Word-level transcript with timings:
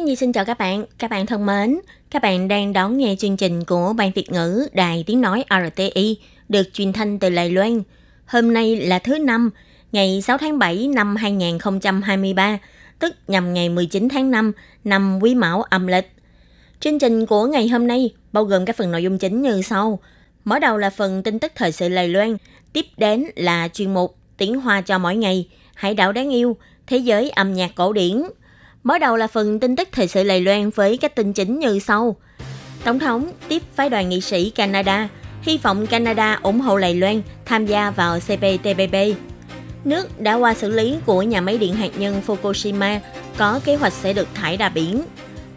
Khi 0.00 0.04
Nhi 0.04 0.16
xin 0.16 0.32
chào 0.32 0.44
các 0.44 0.58
bạn, 0.58 0.84
các 0.98 1.10
bạn 1.10 1.26
thân 1.26 1.46
mến, 1.46 1.78
các 2.10 2.22
bạn 2.22 2.48
đang 2.48 2.72
đón 2.72 2.98
nghe 2.98 3.16
chương 3.18 3.36
trình 3.36 3.64
của 3.64 3.92
Ban 3.96 4.10
Việt 4.12 4.32
ngữ 4.32 4.66
Đài 4.72 5.04
Tiếng 5.06 5.20
Nói 5.20 5.44
RTI 5.50 6.16
được 6.48 6.62
truyền 6.72 6.92
thanh 6.92 7.18
từ 7.18 7.30
Đài 7.30 7.50
Loan. 7.50 7.82
Hôm 8.26 8.54
nay 8.54 8.76
là 8.76 8.98
thứ 8.98 9.18
năm, 9.18 9.50
ngày 9.92 10.22
6 10.22 10.38
tháng 10.38 10.58
7 10.58 10.88
năm 10.88 11.16
2023, 11.16 12.58
tức 12.98 13.14
nhằm 13.28 13.54
ngày 13.54 13.68
19 13.68 14.08
tháng 14.08 14.30
5 14.30 14.52
năm 14.84 15.18
Quý 15.22 15.34
Mão 15.34 15.62
âm 15.62 15.86
lịch. 15.86 16.12
Chương 16.80 16.98
trình 16.98 17.26
của 17.26 17.46
ngày 17.46 17.68
hôm 17.68 17.86
nay 17.86 18.10
bao 18.32 18.44
gồm 18.44 18.64
các 18.64 18.76
phần 18.76 18.90
nội 18.90 19.02
dung 19.02 19.18
chính 19.18 19.42
như 19.42 19.62
sau. 19.62 19.98
Mở 20.44 20.58
đầu 20.58 20.76
là 20.76 20.90
phần 20.90 21.22
tin 21.22 21.38
tức 21.38 21.52
thời 21.54 21.72
sự 21.72 21.88
Đài 21.88 22.08
Loan, 22.08 22.36
tiếp 22.72 22.86
đến 22.96 23.24
là 23.36 23.68
chuyên 23.68 23.94
mục 23.94 24.16
Tiếng 24.36 24.60
Hoa 24.60 24.80
cho 24.80 24.98
mỗi 24.98 25.16
ngày, 25.16 25.48
Hải 25.74 25.94
đảo 25.94 26.12
đáng 26.12 26.30
yêu, 26.30 26.56
Thế 26.86 26.96
giới 26.96 27.30
âm 27.30 27.54
nhạc 27.54 27.70
cổ 27.74 27.92
điển, 27.92 28.22
Mở 28.84 28.98
đầu 28.98 29.16
là 29.16 29.26
phần 29.26 29.60
tin 29.60 29.76
tức 29.76 29.88
thời 29.92 30.08
sự 30.08 30.22
Lầy 30.22 30.40
Loan 30.40 30.70
với 30.70 30.96
các 30.96 31.14
tin 31.14 31.32
chính 31.32 31.58
như 31.58 31.78
sau. 31.78 32.16
Tổng 32.84 32.98
thống 32.98 33.32
tiếp 33.48 33.62
phái 33.74 33.88
đoàn 33.88 34.08
nghị 34.08 34.20
sĩ 34.20 34.50
Canada, 34.50 35.08
hy 35.42 35.58
vọng 35.58 35.86
Canada 35.86 36.38
ủng 36.42 36.60
hộ 36.60 36.76
Lầy 36.76 36.94
Loan 36.94 37.22
tham 37.44 37.66
gia 37.66 37.90
vào 37.90 38.18
CPTPP. 38.20 38.96
Nước 39.84 40.20
đã 40.20 40.34
qua 40.34 40.54
xử 40.54 40.70
lý 40.70 40.96
của 41.06 41.22
nhà 41.22 41.40
máy 41.40 41.58
điện 41.58 41.74
hạt 41.74 41.98
nhân 41.98 42.22
Fukushima 42.26 42.98
có 43.36 43.60
kế 43.64 43.76
hoạch 43.76 43.92
sẽ 43.92 44.12
được 44.12 44.28
thải 44.34 44.56
ra 44.56 44.68
biển. 44.68 45.02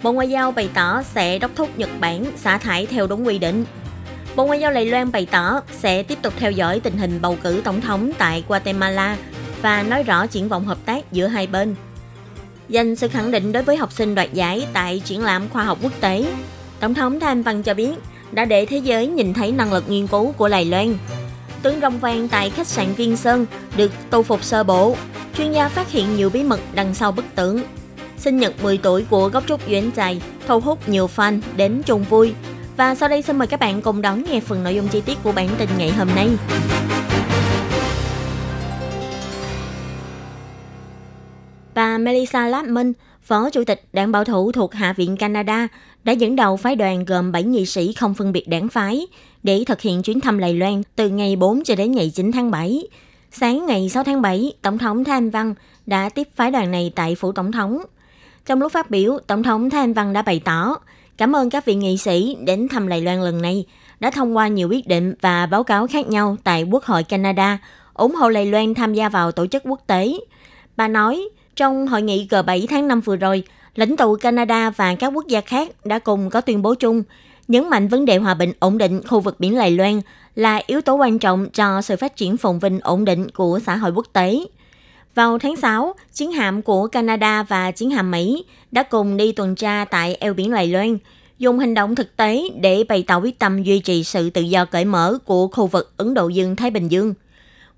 Bộ 0.04 0.12
Ngoại 0.12 0.30
giao 0.30 0.52
bày 0.52 0.70
tỏ 0.74 1.04
sẽ 1.04 1.40
đốc 1.40 1.52
thúc 1.56 1.70
Nhật 1.78 1.90
Bản 2.00 2.26
xả 2.38 2.58
thải 2.58 2.86
theo 2.86 3.08
đúng 3.08 3.28
quy 3.28 3.38
định. 3.38 3.66
Bộ 4.36 4.46
Ngoại 4.46 4.60
giao 4.60 4.72
Lầy 4.72 4.86
Loan 4.86 5.12
bày 5.12 5.28
tỏ 5.32 5.62
sẽ 5.72 6.04
tiếp 6.04 6.18
tục 6.22 6.34
theo 6.38 6.52
dõi 6.52 6.80
tình 6.80 6.98
hình 6.98 7.22
bầu 7.22 7.38
cử 7.44 7.62
tổng 7.64 7.82
thống 7.82 8.12
tại 8.18 8.44
Guatemala 8.48 9.18
và 9.62 9.84
nói 9.84 10.04
rõ 10.04 10.28
triển 10.28 10.50
vọng 10.50 10.66
hợp 10.66 10.78
tác 10.86 11.12
giữa 11.12 11.28
hai 11.28 11.48
bên 11.48 11.76
dành 12.74 12.96
sự 12.96 13.08
khẳng 13.08 13.32
định 13.32 13.52
đối 13.52 13.64
với 13.64 13.78
học 13.78 13.92
sinh 13.92 14.16
đoạt 14.16 14.34
giải 14.34 14.68
tại 14.74 15.02
triển 15.06 15.22
lãm 15.22 15.50
khoa 15.50 15.64
học 15.64 15.78
quốc 15.82 15.92
tế. 16.00 16.26
Tổng 16.80 16.94
thống 16.94 17.20
tham 17.20 17.44
Văn 17.44 17.64
cho 17.64 17.74
biết, 17.74 17.92
đã 18.32 18.46
để 18.46 18.66
thế 18.66 18.78
giới 18.78 19.08
nhìn 19.08 19.34
thấy 19.34 19.52
năng 19.52 19.74
lực 19.74 19.90
nghiên 19.90 20.08
cứu 20.08 20.32
của 20.32 20.50
Đài 20.50 20.66
Loan. 20.66 20.98
Tướng 21.62 21.80
Rong 21.82 22.00
Vang 22.00 22.28
tại 22.28 22.50
khách 22.50 22.68
sạn 22.68 22.94
Viên 22.94 23.18
Sơn 23.18 23.46
được 23.78 23.92
tu 24.10 24.24
phục 24.24 24.44
sơ 24.44 24.64
bộ. 24.64 24.96
Chuyên 25.38 25.52
gia 25.52 25.70
phát 25.70 25.92
hiện 25.92 26.16
nhiều 26.16 26.30
bí 26.30 26.44
mật 26.44 26.60
đằng 26.74 26.94
sau 26.94 27.12
bức 27.12 27.26
tượng. 27.36 27.60
Sinh 28.18 28.38
nhật 28.38 28.64
10 28.64 28.78
tuổi 28.78 29.06
của 29.10 29.30
gốc 29.30 29.44
trúc 29.48 29.68
Duyên 29.68 29.92
Trài 29.96 30.22
thu 30.48 30.60
hút 30.60 30.90
nhiều 30.90 31.10
fan 31.16 31.40
đến 31.56 31.82
chung 31.86 32.04
vui. 32.04 32.34
Và 32.78 32.96
sau 32.96 33.10
đây 33.10 33.22
xin 33.22 33.38
mời 33.38 33.48
các 33.48 33.60
bạn 33.60 33.82
cùng 33.82 34.02
đón 34.02 34.24
nghe 34.24 34.40
phần 34.40 34.64
nội 34.64 34.76
dung 34.76 34.88
chi 34.88 35.02
tiết 35.02 35.18
của 35.24 35.32
bản 35.32 35.50
tin 35.58 35.70
ngày 35.78 35.92
hôm 35.92 36.08
nay. 36.16 36.30
Bà 41.76 41.98
Melissa 41.98 42.48
Lapman, 42.48 42.94
Phó 43.22 43.50
Chủ 43.50 43.64
tịch 43.64 43.84
Đảng 43.94 44.12
Bảo 44.12 44.24
thủ 44.24 44.52
thuộc 44.52 44.74
Hạ 44.74 44.94
viện 44.94 45.18
Canada, 45.18 45.68
đã 46.04 46.14
dẫn 46.14 46.36
đầu 46.36 46.58
phái 46.58 46.76
đoàn 46.76 47.06
gồm 47.06 47.32
7 47.32 47.44
nghị 47.44 47.66
sĩ 47.66 47.94
không 47.94 48.14
phân 48.14 48.32
biệt 48.32 48.48
đảng 48.48 48.70
phái 48.70 49.08
để 49.44 49.64
thực 49.68 49.82
hiện 49.82 50.02
chuyến 50.04 50.20
thăm 50.20 50.38
Lài 50.38 50.54
Loan 50.54 50.82
từ 50.96 51.10
ngày 51.10 51.36
4 51.36 51.64
cho 51.64 51.76
đến 51.76 51.92
ngày 51.92 52.12
9 52.16 52.32
tháng 52.32 52.52
7. 52.52 52.84
Sáng 53.32 53.66
ngày 53.66 53.90
6 53.90 54.04
tháng 54.04 54.22
7, 54.22 54.54
Tổng 54.62 54.78
thống 54.78 55.04
Thanh 55.04 55.30
Văn 55.30 55.56
đã 55.86 56.10
tiếp 56.10 56.28
phái 56.36 56.52
đoàn 56.52 56.72
này 56.72 56.92
tại 56.96 57.16
Phủ 57.16 57.32
Tổng 57.32 57.52
thống. 57.52 57.82
Trong 58.46 58.60
lúc 58.60 58.72
phát 58.72 58.90
biểu, 58.90 59.18
Tổng 59.28 59.44
thống 59.44 59.70
Thanh 59.70 59.94
Văn 59.94 60.14
đã 60.14 60.22
bày 60.22 60.42
tỏ 60.46 60.76
cảm 61.18 61.36
ơn 61.36 61.50
các 61.50 61.66
vị 61.66 61.76
nghị 61.76 61.98
sĩ 61.98 62.38
đến 62.46 62.68
thăm 62.68 62.88
Lài 62.88 63.02
Loan 63.02 63.22
lần 63.22 63.42
này 63.42 63.66
đã 64.00 64.12
thông 64.12 64.38
qua 64.38 64.48
nhiều 64.48 64.70
quyết 64.70 64.88
định 64.88 65.14
và 65.22 65.46
báo 65.46 65.64
cáo 65.64 65.88
khác 65.88 66.08
nhau 66.08 66.38
tại 66.44 66.64
Quốc 66.64 66.84
hội 66.84 67.04
Canada 67.04 67.58
ủng 67.94 68.16
hộ 68.16 68.30
Lài 68.30 68.46
Loan 68.46 68.74
tham 68.74 68.94
gia 68.94 69.10
vào 69.10 69.32
tổ 69.32 69.48
chức 69.48 69.64
quốc 69.66 69.82
tế. 69.88 70.14
Bà 70.76 70.88
nói, 70.88 71.30
trong 71.56 71.88
hội 71.88 72.02
nghị 72.02 72.28
G7 72.30 72.66
tháng 72.70 72.88
5 72.88 73.02
vừa 73.02 73.16
rồi, 73.16 73.44
lãnh 73.76 73.98
tụ 73.98 74.16
Canada 74.16 74.70
và 74.70 74.96
các 74.96 75.08
quốc 75.08 75.28
gia 75.28 75.42
khác 75.42 75.86
đã 75.86 76.00
cùng 76.00 76.30
có 76.30 76.42
tuyên 76.42 76.62
bố 76.62 76.76
chung, 76.76 77.04
nhấn 77.48 77.70
mạnh 77.70 77.88
vấn 77.88 78.06
đề 78.06 78.18
hòa 78.18 78.34
bình 78.34 78.54
ổn 78.60 78.78
định 78.78 79.02
khu 79.08 79.20
vực 79.20 79.40
biển 79.40 79.58
Lài 79.58 79.72
Loan 79.72 80.02
là 80.36 80.62
yếu 80.68 80.82
tố 80.82 80.96
quan 80.96 81.20
trọng 81.20 81.50
cho 81.50 81.82
sự 81.82 81.96
phát 81.96 82.16
triển 82.16 82.38
phồn 82.38 82.60
vinh 82.60 82.80
ổn 82.80 83.06
định 83.06 83.30
của 83.30 83.60
xã 83.66 83.76
hội 83.76 83.92
quốc 83.92 84.08
tế. 84.14 84.40
Vào 85.16 85.40
tháng 85.40 85.56
6, 85.56 85.94
chiến 86.14 86.32
hạm 86.32 86.62
của 86.62 86.88
Canada 86.88 87.44
và 87.44 87.72
chiến 87.72 87.90
hạm 87.90 88.12
Mỹ 88.12 88.46
đã 88.72 88.84
cùng 88.84 89.18
đi 89.18 89.32
tuần 89.32 89.56
tra 89.56 89.86
tại 89.86 90.16
eo 90.16 90.34
biển 90.34 90.52
Lài 90.52 90.68
Loan, 90.68 90.98
dùng 91.40 91.60
hành 91.60 91.74
động 91.74 91.96
thực 91.96 92.18
tế 92.18 92.44
để 92.62 92.84
bày 92.90 93.04
tỏ 93.08 93.18
quyết 93.18 93.40
tâm 93.40 93.64
duy 93.64 93.80
trì 93.80 94.04
sự 94.04 94.30
tự 94.30 94.42
do 94.42 94.66
cởi 94.66 94.86
mở 94.86 95.18
của 95.26 95.48
khu 95.48 95.68
vực 95.68 95.94
Ấn 95.98 96.14
Độ 96.14 96.28
Dương-Thái 96.28 96.72
Bình 96.72 96.88
Dương. 96.88 97.14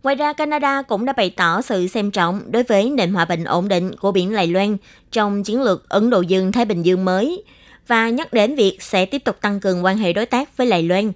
Ngoài 0.06 0.16
ra, 0.16 0.34
Canada 0.34 0.82
cũng 0.82 1.06
đã 1.06 1.14
bày 1.14 1.30
tỏ 1.30 1.62
sự 1.62 1.88
xem 1.88 2.12
trọng 2.12 2.42
đối 2.52 2.64
với 2.64 2.90
nền 2.90 3.14
hòa 3.14 3.26
bình 3.26 3.44
ổn 3.44 3.68
định 3.68 3.96
của 3.96 4.12
biển 4.12 4.34
Lài 4.34 4.48
Loan 4.48 4.78
trong 5.12 5.44
chiến 5.44 5.62
lược 5.62 5.90
Ấn 5.90 6.10
Độ 6.10 6.22
Dương-Thái 6.22 6.66
Bình 6.66 6.84
Dương 6.84 7.06
mới 7.06 7.44
và 7.88 8.10
nhắc 8.10 8.34
đến 8.34 8.56
việc 8.56 8.78
sẽ 8.82 9.06
tiếp 9.06 9.24
tục 9.24 9.42
tăng 9.42 9.60
cường 9.60 9.86
quan 9.86 9.98
hệ 9.98 10.14
đối 10.14 10.26
tác 10.26 10.58
với 10.58 10.68
Lài 10.68 10.84
Loan. 10.84 11.12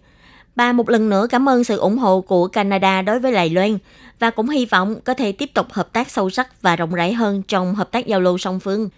Bà 0.55 0.71
một 0.71 0.89
lần 0.89 1.09
nữa 1.09 1.27
cảm 1.29 1.49
ơn 1.49 1.63
sự 1.63 1.77
ủng 1.77 1.97
hộ 1.97 2.21
của 2.21 2.47
Canada 2.47 3.01
đối 3.01 3.19
với 3.19 3.31
Lài 3.31 3.49
Loan 3.49 3.77
và 4.19 4.29
cũng 4.29 4.49
hy 4.49 4.65
vọng 4.65 4.95
có 5.03 5.13
thể 5.13 5.31
tiếp 5.31 5.53
tục 5.53 5.67
hợp 5.71 5.93
tác 5.93 6.09
sâu 6.09 6.29
sắc 6.29 6.61
và 6.61 6.75
rộng 6.75 6.93
rãi 6.93 7.13
hơn 7.13 7.41
trong 7.47 7.75
hợp 7.75 7.91
tác 7.91 8.07
giao 8.07 8.21
lưu 8.21 8.37
song 8.37 8.59
phương. 8.59 8.89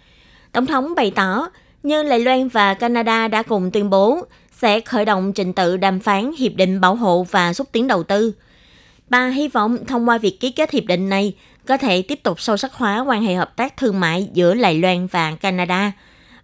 Tổng 0.52 0.66
thống 0.66 0.94
bày 0.96 1.10
tỏ, 1.10 1.48
như 1.82 2.02
Lài 2.02 2.20
Loan 2.20 2.48
và 2.48 2.74
Canada 2.74 3.28
đã 3.28 3.42
cùng 3.42 3.70
tuyên 3.70 3.90
bố 3.90 4.26
sẽ 4.52 4.80
khởi 4.80 5.04
động 5.04 5.32
trình 5.32 5.52
tự 5.52 5.76
đàm 5.76 6.00
phán 6.00 6.32
hiệp 6.38 6.52
định 6.54 6.80
bảo 6.80 6.94
hộ 6.94 7.26
và 7.30 7.52
xúc 7.52 7.68
tiến 7.72 7.86
đầu 7.86 8.02
tư– 8.02 8.32
Bà 9.12 9.28
hy 9.28 9.48
vọng 9.48 9.84
thông 9.86 10.08
qua 10.08 10.18
việc 10.18 10.40
ký 10.40 10.50
kết 10.50 10.70
hiệp 10.70 10.84
định 10.84 11.08
này 11.08 11.34
có 11.66 11.76
thể 11.76 12.02
tiếp 12.02 12.22
tục 12.22 12.40
sâu 12.40 12.56
sắc 12.56 12.74
hóa 12.74 13.00
quan 13.00 13.22
hệ 13.22 13.34
hợp 13.34 13.56
tác 13.56 13.76
thương 13.76 14.00
mại 14.00 14.28
giữa 14.32 14.54
Lài 14.54 14.78
Loan 14.78 15.06
và 15.06 15.34
Canada. 15.34 15.92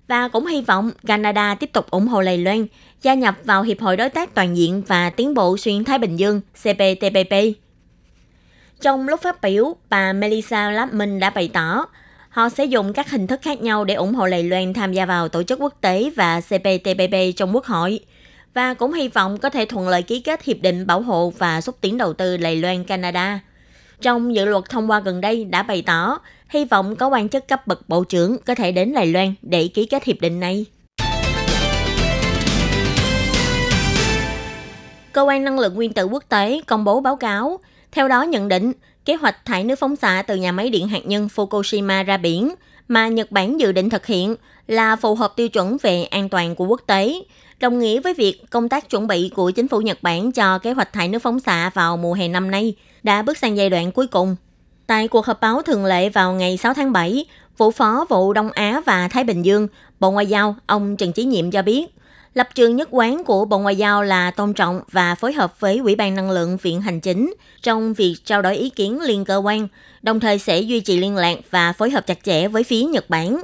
Và 0.09 0.29
cũng 0.29 0.47
hy 0.47 0.61
vọng 0.61 0.91
Canada 1.07 1.55
tiếp 1.55 1.73
tục 1.73 1.91
ủng 1.91 2.09
hộ 2.09 2.21
Lài 2.21 2.39
Loan 2.39 2.67
gia 3.03 3.15
nhập 3.15 3.35
vào 3.45 3.63
Hiệp 3.63 3.81
hội 3.81 3.97
Đối 3.97 4.09
tác 4.09 4.35
Toàn 4.35 4.57
diện 4.57 4.83
và 4.87 5.11
Tiến 5.11 5.35
bộ 5.35 5.57
Xuyên 5.57 5.85
Thái 5.85 5.99
Bình 5.99 6.17
Dương 6.17 6.41
CPTPP. 6.41 7.35
Trong 8.81 9.09
lúc 9.09 9.21
phát 9.23 9.43
biểu, 9.43 9.77
bà 9.91 10.13
Melissa 10.13 10.71
Lapman 10.71 11.21
đã 11.21 11.31
bày 11.31 11.51
tỏ 11.53 11.87
họ 12.29 12.49
sẽ 12.49 12.65
dùng 12.65 12.93
các 12.93 13.11
hình 13.11 13.27
thức 13.27 13.41
khác 13.43 13.63
nhau 13.63 13.85
để 13.85 13.95
ủng 13.95 14.15
hộ 14.15 14.27
Lài 14.27 14.43
Loan 14.43 14.75
tham 14.75 14.93
gia 14.93 15.07
vào 15.07 15.29
tổ 15.29 15.43
chức 15.43 15.61
quốc 15.61 15.75
tế 15.81 16.11
và 16.17 16.41
CPTPP 16.41 17.37
trong 17.37 17.55
quốc 17.55 17.65
hội– 17.65 18.01
và 18.55 18.75
cũng 18.75 18.93
hy 18.93 19.09
vọng 19.09 19.39
có 19.39 19.51
thể 19.51 19.65
thuận 19.65 19.89
lợi 19.89 20.03
ký 20.03 20.21
kết 20.21 20.45
hiệp 20.45 20.57
định 20.61 20.87
bảo 20.87 21.01
hộ 21.01 21.33
và 21.39 21.61
xúc 21.61 21.77
tiến 21.81 21.99
đầu 21.99 22.13
tư 22.13 22.37
Đài 22.37 22.57
Loan 22.57 22.85
Canada. 22.85 23.41
Trong 24.01 24.35
dự 24.35 24.45
luật 24.45 24.65
thông 24.69 24.91
qua 24.91 25.01
gần 25.01 25.21
đây 25.21 25.45
đã 25.45 25.63
bày 25.63 25.83
tỏ 25.83 26.19
hy 26.49 26.65
vọng 26.65 26.97
có 26.97 27.09
quan 27.09 27.29
chức 27.29 27.49
cấp 27.49 27.67
bậc 27.67 27.89
bộ 27.89 28.05
trưởng 28.05 28.37
có 28.47 28.55
thể 28.55 28.73
đến 28.73 28.95
Đài 28.95 29.07
Loan 29.07 29.35
để 29.43 29.69
ký 29.75 29.87
kết 29.87 30.05
hiệp 30.05 30.21
định 30.21 30.41
này. 30.41 30.67
Cơ 35.13 35.23
quan 35.23 35.45
năng 35.45 35.59
lượng 35.59 35.75
nguyên 35.75 35.93
tử 35.93 36.05
quốc 36.05 36.25
tế 36.29 36.61
công 36.67 36.85
bố 36.85 37.01
báo 37.01 37.17
cáo, 37.17 37.59
theo 37.93 38.09
đó 38.09 38.23
nhận 38.23 38.49
định 38.49 38.73
kế 39.05 39.15
hoạch 39.15 39.45
thải 39.45 39.65
nước 39.65 39.79
phóng 39.79 39.97
xạ 39.97 40.23
từ 40.27 40.37
nhà 40.37 40.53
máy 40.53 40.71
điện 40.71 40.89
hạt 40.89 41.07
nhân 41.07 41.29
Fukushima 41.35 42.05
ra 42.05 42.17
biển 42.17 42.55
mà 42.89 43.09
Nhật 43.09 43.31
Bản 43.31 43.61
dự 43.61 43.73
định 43.73 43.91
thực 43.91 44.07
hiện 44.07 44.35
là 44.67 44.97
phù 44.97 45.15
hợp 45.15 45.33
tiêu 45.37 45.49
chuẩn 45.49 45.77
về 45.83 46.05
an 46.05 46.29
toàn 46.29 46.55
của 46.55 46.67
quốc 46.67 46.81
tế, 46.87 47.15
đồng 47.61 47.79
nghĩa 47.79 48.01
với 48.01 48.15
việc 48.15 48.43
công 48.51 48.69
tác 48.69 48.91
chuẩn 48.91 49.07
bị 49.07 49.31
của 49.35 49.51
chính 49.51 49.69
phủ 49.69 49.81
Nhật 49.81 49.99
Bản 50.03 50.33
cho 50.33 50.59
kế 50.59 50.73
hoạch 50.73 50.93
thải 50.93 51.09
nước 51.09 51.19
phóng 51.19 51.41
xạ 51.41 51.71
vào 51.75 51.97
mùa 51.97 52.15
hè 52.15 52.29
năm 52.29 52.51
nay 52.51 52.75
đã 53.03 53.23
bước 53.23 53.39
sang 53.39 53.57
giai 53.57 53.71
đoạn 53.71 53.93
cuối 53.93 54.07
cùng. 54.07 54.37
Tại 54.87 55.09
cuộc 55.09 55.27
họp 55.27 55.41
báo 55.41 55.63
thường 55.63 55.85
lệ 55.85 56.09
vào 56.09 56.33
ngày 56.33 56.57
6 56.57 56.75
tháng 56.75 56.93
7, 56.93 57.25
Vụ 57.59 57.71
Phó 57.71 58.07
Vụ 58.09 58.33
Đông 58.33 58.51
Á 58.51 58.81
và 58.87 59.09
Thái 59.09 59.25
Bình 59.25 59.45
Dương, 59.45 59.69
Bộ 60.01 60.11
Ngoại 60.11 60.27
giao, 60.27 60.57
ông 60.67 60.97
Trần 60.97 61.13
Chí 61.13 61.25
Nhiệm 61.25 61.51
cho 61.51 61.63
biết, 61.63 61.87
lập 62.35 62.49
trường 62.55 62.77
nhất 62.77 62.89
quán 62.91 63.25
của 63.25 63.45
Bộ 63.45 63.59
Ngoại 63.59 63.77
giao 63.77 64.03
là 64.03 64.31
tôn 64.31 64.55
trọng 64.55 64.81
và 64.93 65.15
phối 65.15 65.33
hợp 65.33 65.61
với 65.61 65.79
Ủy 65.79 65.97
ban 65.97 66.15
Năng 66.15 66.31
lượng 66.31 66.57
Viện 66.57 66.81
Hành 66.81 67.01
Chính 67.01 67.35
trong 67.63 67.95
việc 67.95 68.17
trao 68.25 68.43
đổi 68.43 68.57
ý 68.57 68.71
kiến 68.71 69.01
liên 69.01 69.25
cơ 69.25 69.37
quan, 69.37 69.69
đồng 70.03 70.21
thời 70.21 70.39
sẽ 70.39 70.61
duy 70.61 70.81
trì 70.81 70.99
liên 70.99 71.17
lạc 71.17 71.39
và 71.51 71.73
phối 71.73 71.91
hợp 71.91 72.07
chặt 72.07 72.19
chẽ 72.25 72.49
với 72.49 72.65
phía 72.65 72.83
Nhật 72.83 73.11
Bản. 73.11 73.43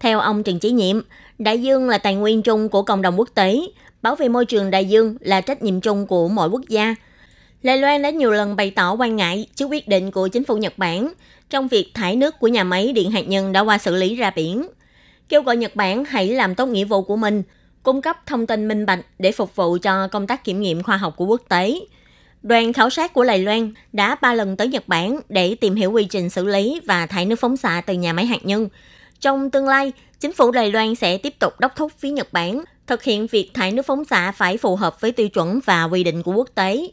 Theo 0.00 0.20
ông 0.20 0.42
Trần 0.42 0.58
Chí 0.58 0.70
Nhiệm, 0.70 1.00
Đại 1.38 1.62
dương 1.62 1.88
là 1.88 1.98
tài 1.98 2.14
nguyên 2.14 2.42
chung 2.42 2.68
của 2.68 2.82
cộng 2.82 3.02
đồng 3.02 3.18
quốc 3.18 3.28
tế, 3.34 3.60
bảo 4.02 4.16
vệ 4.16 4.28
môi 4.28 4.46
trường 4.46 4.70
đại 4.70 4.84
dương 4.84 5.16
là 5.20 5.40
trách 5.40 5.62
nhiệm 5.62 5.80
chung 5.80 6.06
của 6.06 6.28
mỗi 6.28 6.48
quốc 6.48 6.62
gia. 6.68 6.94
Lê 7.62 7.76
Loan 7.76 8.02
đã 8.02 8.10
nhiều 8.10 8.30
lần 8.30 8.56
bày 8.56 8.70
tỏ 8.70 8.94
quan 8.94 9.16
ngại 9.16 9.46
trước 9.54 9.66
quyết 9.66 9.88
định 9.88 10.10
của 10.10 10.28
chính 10.28 10.44
phủ 10.44 10.56
Nhật 10.56 10.78
Bản 10.78 11.12
trong 11.50 11.68
việc 11.68 11.90
thải 11.94 12.16
nước 12.16 12.38
của 12.38 12.48
nhà 12.48 12.64
máy 12.64 12.92
điện 12.92 13.10
hạt 13.10 13.28
nhân 13.28 13.52
đã 13.52 13.60
qua 13.60 13.78
xử 13.78 13.96
lý 13.96 14.14
ra 14.14 14.30
biển. 14.30 14.66
kêu 15.28 15.42
gọi 15.42 15.56
Nhật 15.56 15.76
Bản 15.76 16.04
hãy 16.04 16.28
làm 16.28 16.54
tốt 16.54 16.66
nghĩa 16.66 16.84
vụ 16.84 17.02
của 17.02 17.16
mình, 17.16 17.42
cung 17.82 18.02
cấp 18.02 18.16
thông 18.26 18.46
tin 18.46 18.68
minh 18.68 18.86
bạch 18.86 19.00
để 19.18 19.32
phục 19.32 19.56
vụ 19.56 19.78
cho 19.82 20.08
công 20.08 20.26
tác 20.26 20.44
kiểm 20.44 20.60
nghiệm 20.60 20.82
khoa 20.82 20.96
học 20.96 21.14
của 21.16 21.26
quốc 21.26 21.42
tế. 21.48 21.80
Đoàn 22.42 22.72
khảo 22.72 22.90
sát 22.90 23.12
của 23.12 23.24
Đài 23.24 23.38
Loan 23.38 23.74
đã 23.92 24.16
ba 24.20 24.34
lần 24.34 24.56
tới 24.56 24.68
Nhật 24.68 24.88
Bản 24.88 25.20
để 25.28 25.54
tìm 25.54 25.74
hiểu 25.74 25.92
quy 25.92 26.04
trình 26.04 26.30
xử 26.30 26.46
lý 26.46 26.80
và 26.84 27.06
thải 27.06 27.26
nước 27.26 27.36
phóng 27.36 27.56
xạ 27.56 27.82
từ 27.86 27.94
nhà 27.94 28.12
máy 28.12 28.26
hạt 28.26 28.44
nhân. 28.44 28.68
Trong 29.20 29.50
tương 29.50 29.68
lai, 29.68 29.92
chính 30.20 30.32
phủ 30.32 30.50
Đài 30.50 30.72
Loan 30.72 30.94
sẽ 30.94 31.18
tiếp 31.18 31.38
tục 31.38 31.60
đốc 31.60 31.76
thúc 31.76 31.92
phía 31.98 32.10
Nhật 32.10 32.32
Bản 32.32 32.64
thực 32.86 33.02
hiện 33.02 33.26
việc 33.26 33.50
thải 33.54 33.72
nước 33.72 33.86
phóng 33.86 34.04
xạ 34.04 34.32
phải 34.32 34.56
phù 34.56 34.76
hợp 34.76 35.00
với 35.00 35.12
tiêu 35.12 35.28
chuẩn 35.28 35.60
và 35.64 35.84
quy 35.84 36.04
định 36.04 36.22
của 36.22 36.32
quốc 36.32 36.48
tế. 36.54 36.88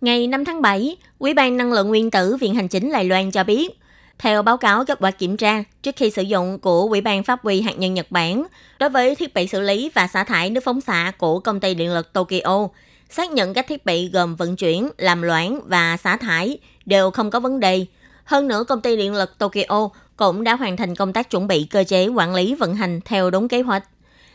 Ngày 0.00 0.26
5 0.26 0.44
tháng 0.44 0.62
7, 0.62 0.96
Ủy 1.18 1.34
ban 1.34 1.56
Năng 1.56 1.72
lượng 1.72 1.88
Nguyên 1.88 2.10
tử 2.10 2.36
Viện 2.36 2.54
Hành 2.54 2.68
chính 2.68 2.92
Đài 2.92 3.04
Loan 3.04 3.30
cho 3.30 3.44
biết, 3.44 3.78
theo 4.18 4.42
báo 4.42 4.56
cáo 4.56 4.84
kết 4.84 4.98
quả 5.00 5.10
kiểm 5.10 5.36
tra 5.36 5.64
trước 5.82 5.96
khi 5.96 6.10
sử 6.10 6.22
dụng 6.22 6.58
của 6.58 6.82
Ủy 6.82 7.00
ban 7.00 7.22
Pháp 7.22 7.44
quy 7.44 7.60
hạt 7.60 7.78
nhân 7.78 7.94
Nhật 7.94 8.06
Bản, 8.10 8.46
đối 8.78 8.90
với 8.90 9.14
thiết 9.14 9.34
bị 9.34 9.46
xử 9.46 9.60
lý 9.60 9.90
và 9.94 10.06
xả 10.06 10.24
thải 10.24 10.50
nước 10.50 10.64
phóng 10.64 10.80
xạ 10.80 11.12
của 11.18 11.40
công 11.40 11.60
ty 11.60 11.74
điện 11.74 11.94
lực 11.94 12.12
Tokyo, 12.12 12.68
xác 13.10 13.30
nhận 13.30 13.54
các 13.54 13.66
thiết 13.68 13.86
bị 13.86 14.08
gồm 14.08 14.36
vận 14.36 14.56
chuyển, 14.56 14.88
làm 14.98 15.22
loãng 15.22 15.60
và 15.66 15.96
xả 15.96 16.16
thải 16.16 16.58
đều 16.86 17.10
không 17.10 17.30
có 17.30 17.40
vấn 17.40 17.60
đề. 17.60 17.86
Hơn 18.24 18.48
nữa, 18.48 18.64
công 18.68 18.80
ty 18.80 18.96
điện 18.96 19.14
lực 19.14 19.38
Tokyo 19.38 19.88
cũng 20.18 20.44
đã 20.44 20.56
hoàn 20.56 20.76
thành 20.76 20.94
công 20.94 21.12
tác 21.12 21.30
chuẩn 21.30 21.46
bị 21.46 21.64
cơ 21.70 21.84
chế 21.84 22.08
quản 22.08 22.34
lý 22.34 22.54
vận 22.54 22.74
hành 22.74 23.00
theo 23.04 23.30
đúng 23.30 23.48
kế 23.48 23.62
hoạch. 23.62 23.84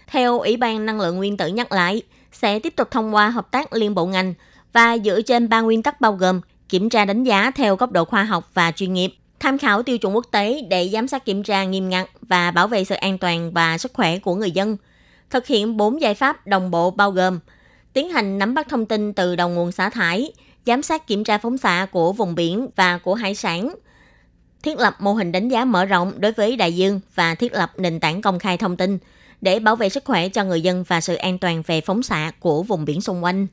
Theo 0.08 0.40
Ủy 0.40 0.58
ban 0.58 0.86
Năng 0.86 1.02
lượng 1.02 1.18
Nguyên 1.18 1.38
tử 1.38 1.48
nhắc 1.48 1.72
lại, 1.72 2.02
sẽ 2.32 2.60
tiếp 2.60 2.76
tục 2.76 2.92
thông 2.92 3.16
qua 3.16 3.30
hợp 3.30 3.52
tác 3.52 3.74
liên 3.74 3.96
bộ 3.96 4.06
ngành 4.06 4.34
và 4.74 4.98
dựa 4.98 5.22
trên 5.22 5.50
ba 5.50 5.62
nguyên 5.62 5.84
tắc 5.84 6.02
bao 6.02 6.14
gồm 6.14 6.42
kiểm 6.70 6.90
tra 6.90 7.06
đánh 7.06 7.24
giá 7.24 7.52
theo 7.52 7.76
góc 7.76 7.92
độ 7.92 8.06
khoa 8.06 8.24
học 8.24 8.50
và 8.54 8.72
chuyên 8.72 8.94
nghiệp, 8.94 9.14
tham 9.40 9.58
khảo 9.58 9.84
tiêu 9.84 9.98
chuẩn 9.98 10.16
quốc 10.16 10.26
tế 10.32 10.62
để 10.70 10.90
giám 10.94 11.08
sát 11.08 11.26
kiểm 11.26 11.44
tra 11.44 11.64
nghiêm 11.64 11.90
ngặt 11.90 12.10
và 12.22 12.52
bảo 12.52 12.68
vệ 12.68 12.84
sự 12.84 12.96
an 12.96 13.18
toàn 13.18 13.52
và 13.54 13.78
sức 13.78 13.92
khỏe 13.94 14.20
của 14.20 14.36
người 14.36 14.52
dân. 14.52 14.78
Thực 15.30 15.48
hiện 15.48 15.78
bốn 15.78 16.02
giải 16.02 16.14
pháp 16.14 16.48
đồng 16.48 16.72
bộ 16.72 16.92
bao 16.92 17.12
gồm 17.12 17.40
tiến 17.94 18.10
hành 18.10 18.40
nắm 18.40 18.54
bắt 18.54 18.68
thông 18.70 18.86
tin 18.86 19.14
từ 19.14 19.36
đầu 19.36 19.50
nguồn 19.50 19.72
xả 19.72 19.90
thải, 19.90 20.32
giám 20.66 20.82
sát 20.82 21.08
kiểm 21.08 21.24
tra 21.24 21.38
phóng 21.38 21.58
xạ 21.58 21.88
của 21.92 22.14
vùng 22.14 22.36
biển 22.36 22.68
và 22.76 22.98
của 22.98 23.14
hải 23.14 23.36
sản, 23.36 23.76
thiết 24.64 24.80
lập 24.80 24.96
mô 25.00 25.14
hình 25.14 25.32
đánh 25.32 25.50
giá 25.50 25.66
mở 25.66 25.86
rộng 25.86 26.22
đối 26.22 26.32
với 26.32 26.56
đại 26.56 26.76
dương 26.76 27.00
và 27.16 27.36
thiết 27.36 27.54
lập 27.54 27.72
nền 27.78 28.00
tảng 28.00 28.22
công 28.22 28.40
khai 28.40 28.58
thông 28.58 28.78
tin 28.78 28.98
để 29.42 29.60
bảo 29.60 29.76
vệ 29.76 29.90
sức 29.90 30.06
khỏe 30.06 30.30
cho 30.30 30.44
người 30.44 30.62
dân 30.62 30.84
và 30.88 31.02
sự 31.02 31.16
an 31.16 31.38
toàn 31.40 31.62
về 31.68 31.82
phóng 31.82 32.04
xạ 32.04 32.32
của 32.40 32.64
vùng 32.64 32.86
biển 32.86 33.02
xung 33.02 33.24
quanh. 33.24 33.48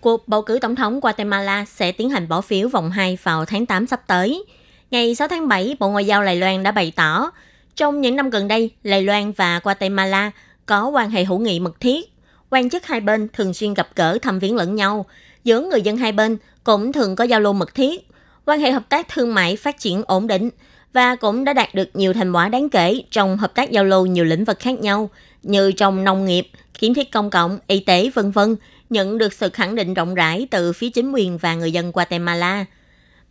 Cuộc 0.00 0.28
bầu 0.28 0.42
cử 0.42 0.58
tổng 0.62 0.76
thống 0.76 1.00
Guatemala 1.00 1.64
sẽ 1.64 1.92
tiến 1.92 2.10
hành 2.10 2.28
bỏ 2.28 2.40
phiếu 2.40 2.68
vòng 2.68 2.90
2 2.90 3.18
vào 3.22 3.44
tháng 3.44 3.66
8 3.66 3.86
sắp 3.86 4.06
tới. 4.06 4.44
Ngày 4.90 5.14
6 5.14 5.28
tháng 5.28 5.48
7, 5.48 5.76
Bộ 5.80 5.88
Ngoại 5.88 6.06
giao 6.06 6.24
Đài 6.24 6.36
Loan 6.36 6.62
đã 6.62 6.72
bày 6.72 6.92
tỏ, 6.96 7.30
trong 7.76 8.00
những 8.00 8.16
năm 8.16 8.30
gần 8.30 8.48
đây, 8.48 8.70
Đài 8.84 9.02
Loan 9.02 9.32
và 9.32 9.60
Guatemala 9.64 10.30
có 10.66 10.88
quan 10.88 11.10
hệ 11.10 11.24
hữu 11.24 11.38
nghị 11.38 11.60
mật 11.60 11.80
thiết. 11.80 12.12
Quan 12.50 12.70
chức 12.70 12.86
hai 12.86 13.00
bên 13.00 13.28
thường 13.32 13.54
xuyên 13.54 13.74
gặp 13.74 13.88
gỡ 13.94 14.18
thăm 14.22 14.38
viếng 14.38 14.56
lẫn 14.56 14.74
nhau. 14.74 15.06
Giữa 15.48 15.60
người 15.60 15.82
dân 15.82 15.96
hai 15.96 16.12
bên 16.12 16.38
cũng 16.64 16.92
thường 16.92 17.16
có 17.16 17.24
giao 17.24 17.40
lưu 17.40 17.52
mật 17.52 17.74
thiết. 17.74 18.08
Quan 18.46 18.60
hệ 18.60 18.70
hợp 18.70 18.88
tác 18.88 19.08
thương 19.08 19.34
mại 19.34 19.56
phát 19.56 19.78
triển 19.78 20.02
ổn 20.06 20.26
định 20.26 20.50
và 20.92 21.16
cũng 21.16 21.44
đã 21.44 21.52
đạt 21.52 21.74
được 21.74 21.88
nhiều 21.94 22.12
thành 22.12 22.32
quả 22.32 22.48
đáng 22.48 22.68
kể 22.68 23.02
trong 23.10 23.36
hợp 23.36 23.54
tác 23.54 23.70
giao 23.70 23.84
lưu 23.84 24.06
nhiều 24.06 24.24
lĩnh 24.24 24.44
vực 24.44 24.58
khác 24.58 24.80
nhau 24.80 25.10
như 25.42 25.72
trong 25.72 26.04
nông 26.04 26.24
nghiệp, 26.24 26.48
kiến 26.78 26.94
thiết 26.94 27.12
công 27.12 27.30
cộng, 27.30 27.58
y 27.66 27.80
tế, 27.80 28.10
vân 28.14 28.30
vân 28.30 28.56
nhận 28.90 29.18
được 29.18 29.32
sự 29.32 29.48
khẳng 29.48 29.74
định 29.74 29.94
rộng 29.94 30.14
rãi 30.14 30.46
từ 30.50 30.72
phía 30.72 30.90
chính 30.90 31.12
quyền 31.12 31.38
và 31.38 31.54
người 31.54 31.72
dân 31.72 31.92
Guatemala. 31.92 32.64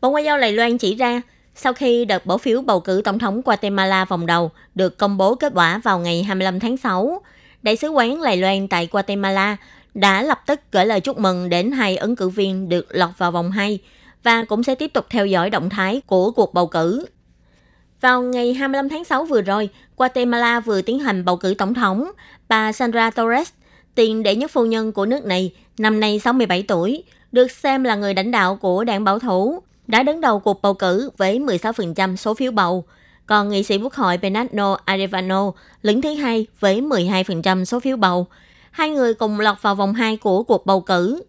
Bộ 0.01 0.09
Ngoại 0.09 0.23
giao 0.23 0.39
Đài 0.39 0.51
Loan 0.51 0.77
chỉ 0.77 0.95
ra, 0.95 1.21
sau 1.55 1.73
khi 1.73 2.05
đợt 2.05 2.25
bỏ 2.25 2.37
phiếu 2.37 2.61
bầu 2.61 2.79
cử 2.79 3.01
tổng 3.05 3.19
thống 3.19 3.41
Guatemala 3.45 4.05
vòng 4.05 4.25
đầu 4.25 4.51
được 4.75 4.97
công 4.97 5.17
bố 5.17 5.35
kết 5.35 5.51
quả 5.55 5.81
vào 5.83 5.99
ngày 5.99 6.23
25 6.23 6.59
tháng 6.59 6.77
6, 6.77 7.21
Đại 7.61 7.75
sứ 7.75 7.89
quán 7.89 8.23
Đài 8.23 8.37
Loan 8.37 8.67
tại 8.67 8.87
Guatemala 8.91 9.57
đã 9.97 10.21
lập 10.21 10.41
tức 10.45 10.59
gửi 10.71 10.85
lời 10.85 10.99
chúc 10.99 11.17
mừng 11.17 11.49
đến 11.49 11.71
hai 11.71 11.97
ứng 11.97 12.15
cử 12.15 12.29
viên 12.29 12.69
được 12.69 12.87
lọt 12.89 13.09
vào 13.17 13.31
vòng 13.31 13.51
2 13.51 13.79
và 14.23 14.43
cũng 14.43 14.63
sẽ 14.63 14.75
tiếp 14.75 14.93
tục 14.93 15.05
theo 15.09 15.25
dõi 15.25 15.49
động 15.49 15.69
thái 15.69 16.01
của 16.07 16.31
cuộc 16.31 16.53
bầu 16.53 16.67
cử. 16.67 17.05
Vào 18.01 18.21
ngày 18.21 18.53
25 18.53 18.89
tháng 18.89 19.03
6 19.03 19.25
vừa 19.25 19.41
rồi, 19.41 19.69
Guatemala 19.97 20.59
vừa 20.59 20.81
tiến 20.81 20.99
hành 20.99 21.25
bầu 21.25 21.37
cử 21.37 21.53
tổng 21.57 21.73
thống. 21.73 22.11
Bà 22.47 22.71
Sandra 22.71 23.09
Torres 23.09 23.49
tiền 23.95 24.23
đệ 24.23 24.35
nhất 24.35 24.51
phu 24.51 24.65
nhân 24.65 24.91
của 24.91 25.05
nước 25.05 25.25
này, 25.25 25.53
năm 25.77 25.99
nay 25.99 26.19
67 26.19 26.63
tuổi, 26.63 27.03
được 27.31 27.51
xem 27.51 27.83
là 27.83 27.95
người 27.95 28.13
lãnh 28.13 28.31
đạo 28.31 28.55
của 28.55 28.83
đảng 28.83 29.03
bảo 29.03 29.19
thủ, 29.19 29.59
đã 29.87 30.03
đứng 30.03 30.21
đầu 30.21 30.39
cuộc 30.39 30.61
bầu 30.61 30.73
cử 30.73 31.09
với 31.17 31.39
16% 31.39 32.15
số 32.15 32.33
phiếu 32.33 32.51
bầu. 32.51 32.83
Còn 33.25 33.49
nghị 33.49 33.63
sĩ 33.63 33.77
quốc 33.77 33.93
hội 33.93 34.17
Bernardo 34.17 34.77
Arevano 34.85 35.51
đứng 35.83 36.01
thứ 36.01 36.13
hai 36.13 36.45
với 36.59 36.81
12% 36.81 37.65
số 37.65 37.79
phiếu 37.79 37.97
bầu. 37.97 38.27
Hai 38.77 38.89
người 38.89 39.13
cùng 39.13 39.39
lọt 39.39 39.61
vào 39.61 39.75
vòng 39.75 39.93
2 39.93 40.17
của 40.17 40.43
cuộc 40.43 40.65
bầu 40.65 40.81
cử. 40.81 41.23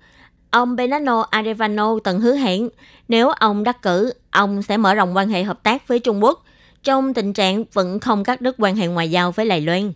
Ông 0.50 0.76
Benano 0.76 1.26
Arevano 1.30 1.98
từng 2.04 2.20
hứa 2.20 2.34
hẹn 2.34 2.68
nếu 3.08 3.28
ông 3.28 3.64
đắc 3.64 3.82
cử, 3.82 4.12
ông 4.30 4.62
sẽ 4.62 4.76
mở 4.76 4.94
rộng 4.94 5.16
quan 5.16 5.28
hệ 5.28 5.42
hợp 5.42 5.62
tác 5.62 5.88
với 5.88 5.98
Trung 5.98 6.24
Quốc 6.24 6.44
trong 6.82 7.14
tình 7.14 7.32
trạng 7.32 7.64
vẫn 7.72 8.00
không 8.00 8.24
cắt 8.24 8.40
đứt 8.40 8.56
quan 8.58 8.76
hệ 8.76 8.86
ngoại 8.86 9.10
giao 9.10 9.32
với 9.32 9.48
Đài 9.48 9.60
Loan. 9.60 9.92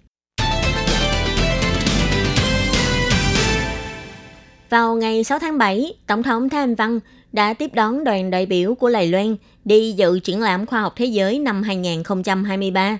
Vào 4.70 4.94
ngày 4.94 5.24
6 5.24 5.38
tháng 5.38 5.58
7, 5.58 5.94
Tổng 6.06 6.22
thống 6.22 6.48
Thanh 6.48 6.74
Văn 6.74 7.00
đã 7.32 7.54
tiếp 7.54 7.70
đón 7.74 8.04
đoàn 8.04 8.30
đại 8.30 8.46
biểu 8.46 8.74
của 8.74 8.90
Đài 8.90 9.06
Loan 9.06 9.36
đi 9.64 9.92
dự 9.92 10.18
triển 10.18 10.40
lãm 10.40 10.66
khoa 10.66 10.80
học 10.80 10.92
thế 10.96 11.04
giới 11.04 11.38
năm 11.38 11.62
2023. 11.62 12.98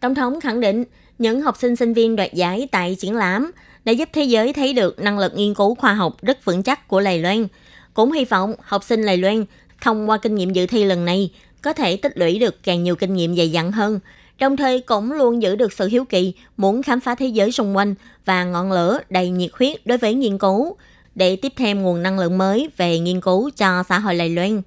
Tổng 0.00 0.14
thống 0.14 0.40
khẳng 0.40 0.60
định 0.60 0.84
những 1.18 1.42
học 1.42 1.56
sinh 1.56 1.76
sinh 1.76 1.94
viên 1.94 2.16
đoạt 2.16 2.32
giải 2.32 2.68
tại 2.72 2.96
triển 3.00 3.16
lãm 3.16 3.50
đã 3.84 3.92
giúp 3.92 4.08
thế 4.12 4.24
giới 4.24 4.52
thấy 4.52 4.72
được 4.72 4.98
năng 4.98 5.18
lực 5.18 5.34
nghiên 5.34 5.54
cứu 5.54 5.74
khoa 5.74 5.94
học 5.94 6.16
rất 6.22 6.44
vững 6.44 6.62
chắc 6.62 6.88
của 6.88 7.00
Đài 7.00 7.18
Loan. 7.18 7.46
Cũng 7.94 8.12
hy 8.12 8.24
vọng 8.24 8.54
học 8.60 8.84
sinh 8.84 9.06
Đài 9.06 9.16
Loan 9.16 9.44
thông 9.80 10.10
qua 10.10 10.18
kinh 10.18 10.34
nghiệm 10.34 10.52
dự 10.52 10.66
thi 10.66 10.84
lần 10.84 11.04
này 11.04 11.30
có 11.62 11.72
thể 11.72 11.96
tích 11.96 12.18
lũy 12.18 12.38
được 12.38 12.62
càng 12.62 12.82
nhiều 12.82 12.96
kinh 12.96 13.14
nghiệm 13.14 13.36
dày 13.36 13.50
dặn 13.50 13.72
hơn, 13.72 14.00
đồng 14.40 14.56
thời 14.56 14.80
cũng 14.80 15.12
luôn 15.12 15.42
giữ 15.42 15.56
được 15.56 15.72
sự 15.72 15.86
hiếu 15.86 16.04
kỳ 16.04 16.32
muốn 16.56 16.82
khám 16.82 17.00
phá 17.00 17.14
thế 17.14 17.26
giới 17.26 17.52
xung 17.52 17.76
quanh 17.76 17.94
và 18.24 18.44
ngọn 18.44 18.72
lửa 18.72 19.00
đầy 19.10 19.30
nhiệt 19.30 19.50
huyết 19.52 19.86
đối 19.86 19.98
với 19.98 20.14
nghiên 20.14 20.38
cứu– 20.38 20.76
để 21.14 21.36
tiếp 21.36 21.52
thêm 21.56 21.82
nguồn 21.82 22.02
năng 22.02 22.18
lượng 22.18 22.38
mới 22.38 22.68
về 22.76 22.98
nghiên 22.98 23.20
cứu 23.20 23.50
cho 23.56 23.82
xã 23.88 23.98
hội 23.98 24.16
Đài 24.16 24.30
Loan. 24.30 24.62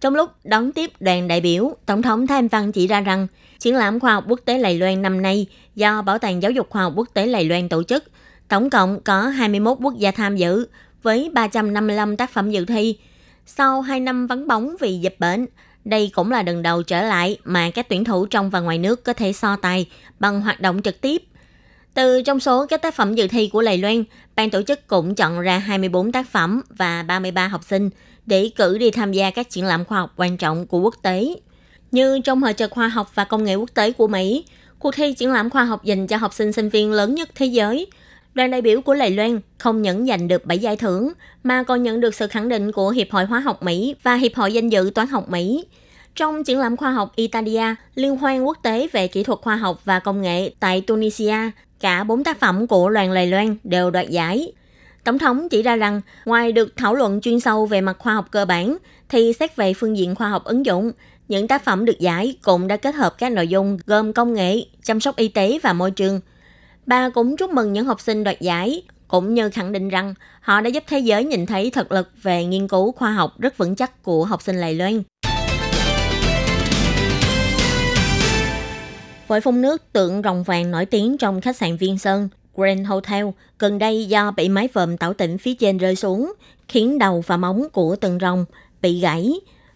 Trong 0.00 0.14
lúc 0.14 0.30
đón 0.44 0.72
tiếp 0.72 0.90
đoàn 1.00 1.28
đại 1.28 1.40
biểu, 1.40 1.76
Tổng 1.86 2.02
thống 2.02 2.26
Thanh 2.26 2.48
Văn 2.48 2.72
chỉ 2.72 2.86
ra 2.86 3.00
rằng 3.00 3.26
triển 3.58 3.76
lãm 3.76 4.00
khoa 4.00 4.14
học 4.14 4.24
quốc 4.28 4.40
tế 4.44 4.62
Đài 4.62 4.78
Loan 4.78 5.02
năm 5.02 5.22
nay 5.22 5.46
do 5.74 6.02
Bảo 6.02 6.18
tàng 6.18 6.42
Giáo 6.42 6.50
dục 6.50 6.70
Khoa 6.70 6.82
học 6.82 6.92
Quốc 6.96 7.08
tế 7.14 7.32
Đài 7.32 7.44
Loan 7.44 7.68
tổ 7.68 7.82
chức, 7.82 8.04
tổng 8.48 8.70
cộng 8.70 9.00
có 9.00 9.20
21 9.22 9.78
quốc 9.82 9.94
gia 9.98 10.10
tham 10.10 10.36
dự 10.36 10.66
với 11.02 11.30
355 11.32 12.16
tác 12.16 12.30
phẩm 12.30 12.50
dự 12.50 12.64
thi. 12.64 12.98
Sau 13.46 13.80
2 13.80 14.00
năm 14.00 14.26
vắng 14.26 14.48
bóng 14.48 14.76
vì 14.80 14.98
dịch 14.98 15.16
bệnh, 15.18 15.46
đây 15.84 16.10
cũng 16.14 16.30
là 16.30 16.42
lần 16.42 16.62
đầu 16.62 16.82
trở 16.82 17.02
lại 17.02 17.38
mà 17.44 17.70
các 17.70 17.88
tuyển 17.88 18.04
thủ 18.04 18.26
trong 18.26 18.50
và 18.50 18.60
ngoài 18.60 18.78
nước 18.78 19.04
có 19.04 19.12
thể 19.12 19.32
so 19.32 19.56
tài 19.56 19.88
bằng 20.20 20.40
hoạt 20.40 20.60
động 20.60 20.82
trực 20.82 21.00
tiếp 21.00 21.22
từ 21.96 22.22
trong 22.22 22.40
số 22.40 22.66
các 22.66 22.82
tác 22.82 22.94
phẩm 22.94 23.14
dự 23.14 23.28
thi 23.28 23.50
của 23.52 23.62
Lầy 23.62 23.78
Loan, 23.78 24.04
ban 24.34 24.50
tổ 24.50 24.62
chức 24.62 24.86
cũng 24.86 25.14
chọn 25.14 25.40
ra 25.40 25.58
24 25.58 26.12
tác 26.12 26.28
phẩm 26.28 26.62
và 26.68 27.02
33 27.02 27.48
học 27.48 27.64
sinh 27.64 27.90
để 28.26 28.50
cử 28.56 28.78
đi 28.78 28.90
tham 28.90 29.12
gia 29.12 29.30
các 29.30 29.50
triển 29.50 29.64
lãm 29.64 29.84
khoa 29.84 29.98
học 29.98 30.12
quan 30.16 30.36
trọng 30.36 30.66
của 30.66 30.80
quốc 30.80 30.94
tế. 31.02 31.34
Như 31.90 32.20
trong 32.24 32.42
hội 32.42 32.52
trợ 32.52 32.68
khoa 32.68 32.88
học 32.88 33.10
và 33.14 33.24
công 33.24 33.44
nghệ 33.44 33.54
quốc 33.54 33.70
tế 33.74 33.92
của 33.92 34.08
Mỹ, 34.08 34.44
cuộc 34.78 34.94
thi 34.94 35.14
triển 35.14 35.32
lãm 35.32 35.50
khoa 35.50 35.64
học 35.64 35.84
dành 35.84 36.06
cho 36.06 36.16
học 36.16 36.34
sinh 36.34 36.52
sinh 36.52 36.68
viên 36.68 36.92
lớn 36.92 37.14
nhất 37.14 37.28
thế 37.34 37.46
giới, 37.46 37.86
đoàn 38.36 38.50
đại 38.50 38.62
biểu 38.62 38.80
của 38.80 38.94
Lầy 38.94 39.10
Loan 39.10 39.40
không 39.58 39.82
những 39.82 40.06
giành 40.06 40.28
được 40.28 40.46
7 40.46 40.58
giải 40.58 40.76
thưởng 40.76 41.12
mà 41.44 41.62
còn 41.62 41.82
nhận 41.82 42.00
được 42.00 42.14
sự 42.14 42.26
khẳng 42.26 42.48
định 42.48 42.72
của 42.72 42.90
Hiệp 42.90 43.10
hội 43.10 43.24
Hóa 43.24 43.40
học 43.40 43.62
Mỹ 43.62 43.94
và 44.02 44.14
Hiệp 44.14 44.34
hội 44.34 44.52
Danh 44.52 44.68
dự 44.68 44.90
Toán 44.94 45.08
học 45.08 45.30
Mỹ. 45.30 45.64
Trong 46.14 46.44
triển 46.44 46.58
lãm 46.58 46.76
khoa 46.76 46.90
học 46.90 47.12
Italia, 47.16 47.74
Liên 47.94 48.16
hoan 48.16 48.42
quốc 48.42 48.58
tế 48.62 48.88
về 48.92 49.08
kỹ 49.08 49.22
thuật 49.22 49.38
khoa 49.42 49.56
học 49.56 49.80
và 49.84 49.98
công 49.98 50.22
nghệ 50.22 50.50
tại 50.60 50.80
Tunisia 50.80 51.36
Cả 51.80 52.04
bốn 52.04 52.24
tác 52.24 52.40
phẩm 52.40 52.66
của 52.66 52.90
đoàn 52.90 53.12
Lầy 53.12 53.26
Loan 53.26 53.56
đều 53.64 53.90
đoạt 53.90 54.08
giải. 54.08 54.52
Tổng 55.04 55.18
thống 55.18 55.48
chỉ 55.48 55.62
ra 55.62 55.76
rằng, 55.76 56.00
ngoài 56.24 56.52
được 56.52 56.76
thảo 56.76 56.94
luận 56.94 57.20
chuyên 57.20 57.40
sâu 57.40 57.66
về 57.66 57.80
mặt 57.80 57.96
khoa 57.98 58.14
học 58.14 58.28
cơ 58.30 58.44
bản, 58.44 58.76
thì 59.08 59.32
xét 59.32 59.56
về 59.56 59.74
phương 59.74 59.96
diện 59.96 60.14
khoa 60.14 60.28
học 60.28 60.44
ứng 60.44 60.66
dụng, 60.66 60.92
những 61.28 61.48
tác 61.48 61.64
phẩm 61.64 61.84
được 61.84 61.98
giải 61.98 62.36
cũng 62.42 62.66
đã 62.66 62.76
kết 62.76 62.94
hợp 62.94 63.18
các 63.18 63.32
nội 63.32 63.48
dung 63.48 63.78
gồm 63.86 64.12
công 64.12 64.34
nghệ, 64.34 64.60
chăm 64.84 65.00
sóc 65.00 65.16
y 65.16 65.28
tế 65.28 65.58
và 65.62 65.72
môi 65.72 65.90
trường. 65.90 66.20
Bà 66.86 67.08
cũng 67.08 67.36
chúc 67.36 67.50
mừng 67.50 67.72
những 67.72 67.86
học 67.86 68.00
sinh 68.00 68.24
đoạt 68.24 68.40
giải, 68.40 68.82
cũng 69.08 69.34
như 69.34 69.50
khẳng 69.50 69.72
định 69.72 69.88
rằng 69.88 70.14
họ 70.40 70.60
đã 70.60 70.68
giúp 70.68 70.84
thế 70.86 70.98
giới 70.98 71.24
nhìn 71.24 71.46
thấy 71.46 71.70
thực 71.70 71.92
lực 71.92 72.10
về 72.22 72.44
nghiên 72.44 72.68
cứu 72.68 72.92
khoa 72.92 73.12
học 73.12 73.32
rất 73.38 73.58
vững 73.58 73.76
chắc 73.76 74.02
của 74.02 74.24
học 74.24 74.42
sinh 74.42 74.56
Lài 74.56 74.74
Loan. 74.74 75.02
với 79.28 79.40
phun 79.40 79.62
nước 79.62 79.92
tượng 79.92 80.22
rồng 80.22 80.42
vàng 80.42 80.70
nổi 80.70 80.86
tiếng 80.86 81.18
trong 81.18 81.40
khách 81.40 81.56
sạn 81.56 81.76
Viên 81.76 81.98
Sơn, 81.98 82.28
Grand 82.56 82.86
Hotel, 82.86 83.26
gần 83.58 83.78
đây 83.78 84.04
do 84.04 84.30
bị 84.30 84.48
mái 84.48 84.68
vòm 84.72 84.96
tảo 84.96 85.12
tỉnh 85.12 85.38
phía 85.38 85.54
trên 85.54 85.78
rơi 85.78 85.96
xuống, 85.96 86.32
khiến 86.68 86.98
đầu 86.98 87.24
và 87.26 87.36
móng 87.36 87.66
của 87.72 87.96
từng 87.96 88.18
rồng 88.20 88.44
bị 88.82 89.00
gãy. 89.00 89.32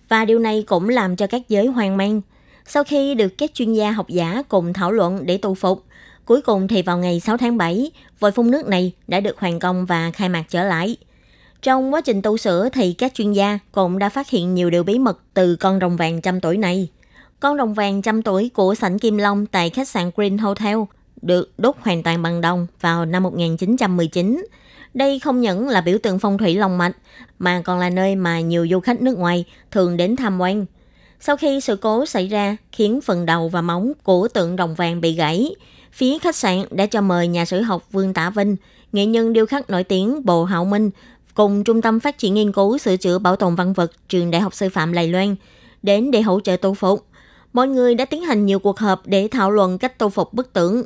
Và 0.09 0.25
điều 0.25 0.39
này 0.39 0.65
cũng 0.67 0.89
làm 0.89 1.17
cho 1.17 1.27
các 1.27 1.49
giới 1.49 1.67
hoang 1.67 1.97
mang. 1.97 2.21
Sau 2.67 2.85
khi 2.85 3.15
được 3.15 3.29
các 3.39 3.55
chuyên 3.55 3.73
gia 3.73 3.91
học 3.91 4.09
giả 4.09 4.43
cùng 4.49 4.73
thảo 4.73 4.93
luận 4.93 5.27
để 5.27 5.39
tu 5.39 5.55
phục, 5.55 5.85
cuối 6.31 6.43
cùng 6.43 6.69
thì 6.69 6.83
vào 6.83 6.99
ngày 6.99 7.21
6 7.21 7.37
tháng 7.37 7.57
7, 7.57 7.91
vòi 8.21 8.31
phun 8.31 8.51
nước 8.51 8.67
này 8.67 8.93
đã 9.09 9.21
được 9.21 9.39
hoàn 9.39 9.59
công 9.59 9.87
và 9.87 10.11
khai 10.11 10.29
mạc 10.29 10.43
trở 10.49 10.65
lại. 10.65 10.97
Trong 11.63 11.95
quá 11.95 12.01
trình 12.01 12.23
tu 12.23 12.37
sửa 12.37 12.69
thì 12.69 12.93
các 12.93 13.15
chuyên 13.15 13.33
gia 13.33 13.59
cũng 13.73 13.99
đã 13.99 14.09
phát 14.09 14.31
hiện 14.31 14.55
nhiều 14.55 14.71
điều 14.71 14.83
bí 14.83 14.99
mật 14.99 15.19
từ 15.35 15.57
con 15.57 15.81
rồng 15.81 15.97
vàng 15.97 16.21
trăm 16.21 16.41
tuổi 16.41 16.57
này. 16.57 16.89
Con 17.41 17.57
rồng 17.57 17.75
vàng 17.75 18.03
trăm 18.03 18.23
tuổi 18.23 18.51
của 18.55 18.75
sảnh 18.75 18.99
Kim 18.99 19.17
Long 19.17 19.47
tại 19.47 19.71
khách 19.71 19.89
sạn 19.89 20.11
Green 20.17 20.39
Hotel 20.39 20.79
được 21.23 21.53
đốt 21.59 21.77
hoàn 21.81 22.03
toàn 22.03 22.23
bằng 22.23 22.41
đồng 22.41 22.67
vào 22.81 23.05
năm 23.05 23.23
1919. 23.23 24.47
Đây 24.95 25.19
không 25.19 25.41
những 25.41 25.69
là 25.69 25.81
biểu 25.81 25.99
tượng 26.03 26.19
phong 26.19 26.39
thủy 26.39 26.55
long 26.55 26.79
mạch, 26.79 26.97
mà 27.39 27.63
còn 27.65 27.79
là 27.79 27.91
nơi 27.91 28.17
mà 28.17 28.41
nhiều 28.41 28.67
du 28.71 28.81
khách 28.81 29.03
nước 29.03 29.19
ngoài 29.19 29.45
thường 29.71 29.97
đến 29.97 30.17
tham 30.17 30.39
quan. 30.39 30.67
Sau 31.21 31.37
khi 31.37 31.61
sự 31.61 31.77
cố 31.77 32.07
xảy 32.07 32.29
ra 32.29 32.57
khiến 32.73 33.01
phần 33.01 33.27
đầu 33.27 33.49
và 33.49 33.63
móng 33.63 33.93
của 34.03 34.29
tượng 34.29 34.57
đồng 34.57 34.75
vàng 34.75 35.01
bị 35.01 35.13
gãy, 35.13 35.55
phía 35.93 36.19
khách 36.19 36.37
sạn 36.37 36.65
đã 36.71 36.87
cho 36.87 37.01
mời 37.01 37.29
nhà 37.29 37.45
sử 37.45 37.61
học 37.61 37.85
Vương 37.93 38.15
Tả 38.15 38.31
Vinh, 38.31 38.57
nghệ 38.93 39.07
nhân 39.07 39.33
điêu 39.33 39.47
khắc 39.47 39.71
nổi 39.71 39.85
tiếng 39.85 40.25
Bồ 40.25 40.45
Hạo 40.45 40.65
Minh 40.65 40.91
cùng 41.35 41.65
Trung 41.65 41.83
tâm 41.83 42.01
Phát 42.01 42.19
triển 42.19 42.35
Nghiên 42.35 42.53
cứu 42.53 42.79
Sửa 42.79 42.97
chữa 42.97 43.19
Bảo 43.19 43.37
tồn 43.37 43.55
Văn 43.55 43.73
vật 43.73 43.93
Trường 44.09 44.31
Đại 44.31 44.41
học 44.41 44.55
Sư 44.55 44.69
phạm 44.69 44.93
Lài 44.93 45.09
Loan 45.09 45.37
đến 45.83 46.11
để 46.11 46.21
hỗ 46.21 46.41
trợ 46.41 46.57
tu 46.57 46.75
phục. 46.75 47.07
Mọi 47.53 47.69
người 47.69 47.95
đã 47.95 48.05
tiến 48.05 48.23
hành 48.23 48.47
nhiều 48.47 48.59
cuộc 48.59 48.79
họp 48.79 49.07
để 49.07 49.29
thảo 49.31 49.51
luận 49.51 49.79
cách 49.79 49.99
tu 49.99 50.09
phục 50.09 50.33
bức 50.33 50.53
tượng. 50.53 50.85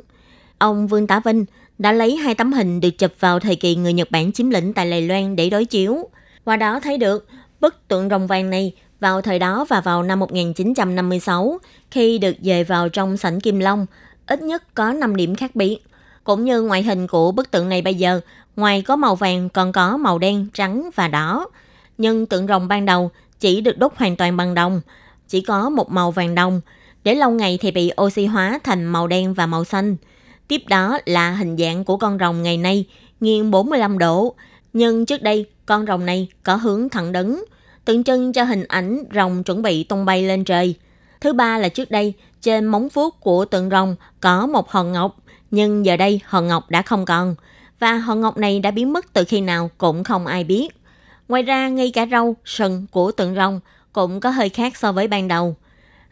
Ông 0.57 0.87
Vương 0.87 1.07
Tả 1.07 1.19
Vinh 1.19 1.45
đã 1.77 1.91
lấy 1.91 2.15
hai 2.15 2.35
tấm 2.35 2.53
hình 2.53 2.79
được 2.79 2.97
chụp 2.97 3.11
vào 3.19 3.39
thời 3.39 3.55
kỳ 3.55 3.75
người 3.75 3.93
Nhật 3.93 4.11
Bản 4.11 4.31
chiếm 4.31 4.49
lĩnh 4.49 4.73
tại 4.73 4.85
Lài 4.85 5.01
Loan 5.01 5.35
để 5.35 5.49
đối 5.49 5.65
chiếu. 5.65 6.09
Qua 6.43 6.57
đó 6.57 6.79
thấy 6.79 6.97
được 6.97 7.27
bức 7.59 7.75
tượng 7.87 8.09
rồng 8.09 8.27
vàng 8.27 8.49
này 8.49 8.73
vào 8.99 9.21
thời 9.21 9.39
đó 9.39 9.65
và 9.69 9.81
vào 9.81 10.03
năm 10.03 10.19
1956 10.19 11.59
khi 11.91 12.17
được 12.17 12.35
dời 12.41 12.63
vào 12.63 12.89
trong 12.89 13.17
sảnh 13.17 13.39
Kim 13.39 13.59
Long, 13.59 13.85
ít 14.27 14.41
nhất 14.41 14.63
có 14.73 14.93
5 14.93 15.15
điểm 15.15 15.35
khác 15.35 15.55
biệt. 15.55 15.77
Cũng 16.23 16.45
như 16.45 16.61
ngoại 16.61 16.83
hình 16.83 17.07
của 17.07 17.31
bức 17.31 17.51
tượng 17.51 17.69
này 17.69 17.81
bây 17.81 17.95
giờ, 17.95 18.21
ngoài 18.55 18.81
có 18.81 18.95
màu 18.95 19.15
vàng 19.15 19.49
còn 19.49 19.71
có 19.71 19.97
màu 19.97 20.19
đen, 20.19 20.47
trắng 20.53 20.89
và 20.95 21.07
đỏ. 21.07 21.47
Nhưng 21.97 22.25
tượng 22.25 22.47
rồng 22.47 22.67
ban 22.67 22.85
đầu 22.85 23.11
chỉ 23.39 23.61
được 23.61 23.77
đúc 23.77 23.93
hoàn 23.95 24.15
toàn 24.15 24.37
bằng 24.37 24.53
đồng, 24.53 24.81
chỉ 25.27 25.41
có 25.41 25.69
một 25.69 25.91
màu 25.91 26.11
vàng 26.11 26.35
đồng. 26.35 26.61
Để 27.03 27.15
lâu 27.15 27.31
ngày 27.31 27.57
thì 27.61 27.71
bị 27.71 27.91
oxy 28.01 28.25
hóa 28.25 28.59
thành 28.63 28.85
màu 28.85 29.07
đen 29.07 29.33
và 29.33 29.45
màu 29.45 29.65
xanh. 29.65 29.95
Tiếp 30.47 30.61
đó 30.67 30.99
là 31.05 31.31
hình 31.31 31.57
dạng 31.57 31.85
của 31.85 31.97
con 31.97 32.17
rồng 32.19 32.43
ngày 32.43 32.57
nay, 32.57 32.85
nghiêng 33.19 33.51
45 33.51 33.97
độ. 33.97 34.35
Nhưng 34.73 35.05
trước 35.05 35.21
đây, 35.21 35.45
con 35.65 35.85
rồng 35.85 36.05
này 36.05 36.27
có 36.43 36.55
hướng 36.55 36.89
thẳng 36.89 37.11
đứng, 37.11 37.45
tượng 37.85 38.03
trưng 38.03 38.33
cho 38.33 38.43
hình 38.43 38.63
ảnh 38.67 39.03
rồng 39.15 39.43
chuẩn 39.43 39.61
bị 39.61 39.83
tung 39.83 40.05
bay 40.05 40.23
lên 40.23 40.43
trời. 40.43 40.75
Thứ 41.21 41.33
ba 41.33 41.57
là 41.57 41.69
trước 41.69 41.91
đây, 41.91 42.13
trên 42.45 42.65
móng 42.65 42.87
vuốt 42.93 43.19
của 43.19 43.45
tượng 43.45 43.69
rồng 43.69 43.95
có 44.21 44.47
một 44.47 44.71
hòn 44.71 44.91
ngọc, 44.91 45.15
nhưng 45.51 45.85
giờ 45.85 45.97
đây 45.97 46.19
hòn 46.25 46.47
ngọc 46.47 46.69
đã 46.69 46.81
không 46.81 47.05
còn. 47.05 47.35
Và 47.79 47.93
hòn 47.93 48.21
ngọc 48.21 48.37
này 48.37 48.59
đã 48.59 48.71
biến 48.71 48.93
mất 48.93 49.13
từ 49.13 49.23
khi 49.23 49.41
nào 49.41 49.69
cũng 49.77 50.03
không 50.03 50.25
ai 50.27 50.43
biết. 50.43 50.67
Ngoài 51.27 51.43
ra, 51.43 51.69
ngay 51.69 51.91
cả 51.91 52.05
râu, 52.11 52.35
sừng 52.45 52.85
của 52.91 53.11
tượng 53.11 53.35
rồng 53.35 53.59
cũng 53.93 54.19
có 54.19 54.29
hơi 54.29 54.49
khác 54.49 54.77
so 54.77 54.91
với 54.91 55.07
ban 55.07 55.27
đầu. 55.27 55.55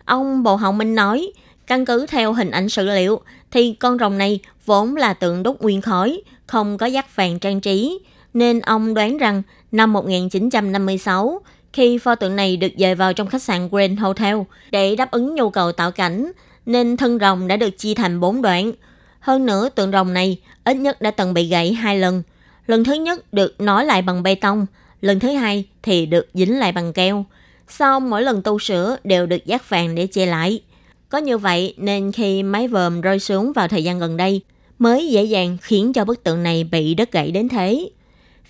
Ông 0.05 0.43
Bộ 0.43 0.55
Hậu 0.55 0.71
Minh 0.71 0.95
nói, 0.95 1.31
căn 1.67 1.85
cứ 1.85 2.05
theo 2.05 2.33
hình 2.33 2.51
ảnh 2.51 2.69
sử 2.69 2.85
liệu 2.85 3.21
thì 3.51 3.73
con 3.73 3.97
rồng 3.97 4.17
này 4.17 4.39
vốn 4.65 4.95
là 4.95 5.13
tượng 5.13 5.43
đúc 5.43 5.61
nguyên 5.61 5.81
khói, 5.81 6.21
không 6.47 6.77
có 6.77 6.85
dắt 6.85 7.15
vàng 7.15 7.39
trang 7.39 7.61
trí, 7.61 7.99
nên 8.33 8.59
ông 8.59 8.93
đoán 8.93 9.17
rằng 9.17 9.43
năm 9.71 9.93
1956, 9.93 11.41
khi 11.73 11.97
pho 11.97 12.15
tượng 12.15 12.35
này 12.35 12.57
được 12.57 12.71
dời 12.77 12.95
vào 12.95 13.13
trong 13.13 13.27
khách 13.27 13.41
sạn 13.41 13.69
Grand 13.71 13.99
Hotel 13.99 14.37
để 14.71 14.95
đáp 14.95 15.11
ứng 15.11 15.35
nhu 15.35 15.49
cầu 15.49 15.71
tạo 15.71 15.91
cảnh, 15.91 16.31
nên 16.65 16.97
thân 16.97 17.19
rồng 17.19 17.47
đã 17.47 17.57
được 17.57 17.77
chia 17.77 17.93
thành 17.93 18.19
bốn 18.19 18.41
đoạn. 18.41 18.71
Hơn 19.19 19.45
nữa, 19.45 19.69
tượng 19.69 19.91
rồng 19.91 20.13
này 20.13 20.37
ít 20.63 20.73
nhất 20.73 21.01
đã 21.01 21.11
từng 21.11 21.33
bị 21.33 21.47
gãy 21.47 21.73
hai 21.73 21.99
lần. 21.99 22.23
Lần 22.67 22.83
thứ 22.83 22.93
nhất 22.93 23.33
được 23.33 23.61
nối 23.61 23.85
lại 23.85 24.01
bằng 24.01 24.23
bê 24.23 24.35
tông, 24.35 24.65
lần 25.01 25.19
thứ 25.19 25.29
hai 25.29 25.65
thì 25.83 26.05
được 26.05 26.27
dính 26.33 26.59
lại 26.59 26.71
bằng 26.71 26.93
keo. 26.93 27.25
Sau 27.67 27.99
mỗi 27.99 28.21
lần 28.21 28.41
tu 28.41 28.59
sửa 28.59 28.97
đều 29.03 29.25
được 29.25 29.45
dát 29.45 29.69
vàng 29.69 29.95
để 29.95 30.07
che 30.07 30.25
lại. 30.25 30.61
Có 31.09 31.17
như 31.17 31.37
vậy 31.37 31.73
nên 31.77 32.11
khi 32.11 32.43
máy 32.43 32.67
vòm 32.67 33.01
rơi 33.01 33.19
xuống 33.19 33.53
vào 33.53 33.67
thời 33.67 33.83
gian 33.83 33.99
gần 33.99 34.17
đây 34.17 34.41
mới 34.79 35.09
dễ 35.09 35.23
dàng 35.23 35.57
khiến 35.61 35.93
cho 35.93 36.05
bức 36.05 36.23
tượng 36.23 36.43
này 36.43 36.63
bị 36.63 36.93
đứt 36.93 37.11
gãy 37.11 37.31
đến 37.31 37.49
thế. 37.49 37.89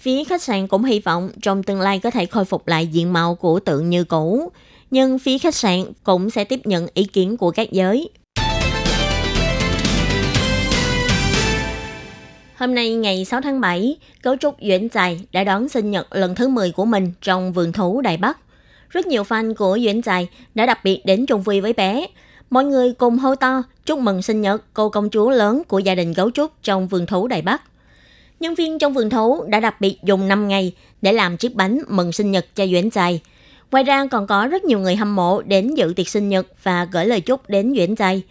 Phía 0.03 0.23
khách 0.23 0.41
sạn 0.41 0.67
cũng 0.67 0.83
hy 0.83 0.99
vọng 0.99 1.29
trong 1.41 1.63
tương 1.63 1.81
lai 1.81 1.99
có 1.99 2.11
thể 2.11 2.25
khôi 2.25 2.45
phục 2.45 2.67
lại 2.67 2.87
diện 2.87 3.13
mạo 3.13 3.35
của 3.35 3.59
tượng 3.59 3.89
như 3.89 4.03
cũ, 4.03 4.51
nhưng 4.91 5.19
phía 5.19 5.37
khách 5.37 5.55
sạn 5.55 5.83
cũng 6.03 6.29
sẽ 6.29 6.43
tiếp 6.43 6.59
nhận 6.63 6.87
ý 6.93 7.03
kiến 7.03 7.37
của 7.37 7.51
các 7.51 7.71
giới. 7.71 8.09
Hôm 12.55 12.75
nay 12.75 12.95
ngày 12.95 13.25
6 13.25 13.41
tháng 13.41 13.61
7, 13.61 13.97
cấu 14.21 14.35
trúc 14.35 14.55
Duyễn 14.61 14.87
Dài 14.93 15.21
đã 15.31 15.43
đón 15.43 15.69
sinh 15.69 15.91
nhật 15.91 16.07
lần 16.15 16.35
thứ 16.35 16.47
10 16.47 16.71
của 16.71 16.85
mình 16.85 17.11
trong 17.21 17.53
vườn 17.53 17.71
thú 17.71 18.01
Đài 18.01 18.17
Bắc. 18.17 18.37
Rất 18.89 19.07
nhiều 19.07 19.23
fan 19.23 19.53
của 19.53 19.77
Duyễn 19.81 20.01
Dài 20.01 20.27
đã 20.55 20.65
đặc 20.65 20.79
biệt 20.83 21.01
đến 21.05 21.25
chung 21.25 21.41
vui 21.41 21.61
với 21.61 21.73
bé. 21.73 22.07
Mọi 22.49 22.65
người 22.65 22.93
cùng 22.93 23.17
hô 23.17 23.35
to 23.35 23.63
chúc 23.85 23.99
mừng 23.99 24.21
sinh 24.21 24.41
nhật 24.41 24.63
cô 24.73 24.89
công 24.89 25.09
chúa 25.09 25.29
lớn 25.29 25.61
của 25.67 25.79
gia 25.79 25.95
đình 25.95 26.13
gấu 26.13 26.31
trúc 26.31 26.51
trong 26.63 26.87
vườn 26.87 27.05
thú 27.05 27.27
Đài 27.27 27.41
Bắc. 27.41 27.61
Nhân 28.39 28.55
viên 28.55 28.79
trong 28.79 28.93
vườn 28.93 29.09
thú 29.09 29.43
đã 29.47 29.59
đặc 29.59 29.81
biệt 29.81 29.97
dùng 30.03 30.27
5 30.27 30.47
ngày 30.47 30.73
để 31.01 31.13
làm 31.13 31.37
chiếc 31.37 31.55
bánh 31.55 31.79
mừng 31.87 32.11
sinh 32.11 32.31
nhật 32.31 32.45
cho 32.55 32.67
Duyễn 32.67 32.89
Tài. 32.89 33.21
Ngoài 33.71 33.83
ra 33.83 34.05
còn 34.11 34.27
có 34.27 34.47
rất 34.47 34.65
nhiều 34.65 34.79
người 34.79 34.95
hâm 34.95 35.15
mộ 35.15 35.41
đến 35.41 35.75
dự 35.75 35.93
tiệc 35.95 36.09
sinh 36.09 36.29
nhật 36.29 36.47
và 36.63 36.85
gửi 36.91 37.05
lời 37.05 37.21
chúc 37.21 37.49
đến 37.49 37.73
Duyễn 37.75 37.95
Tài. 37.95 38.21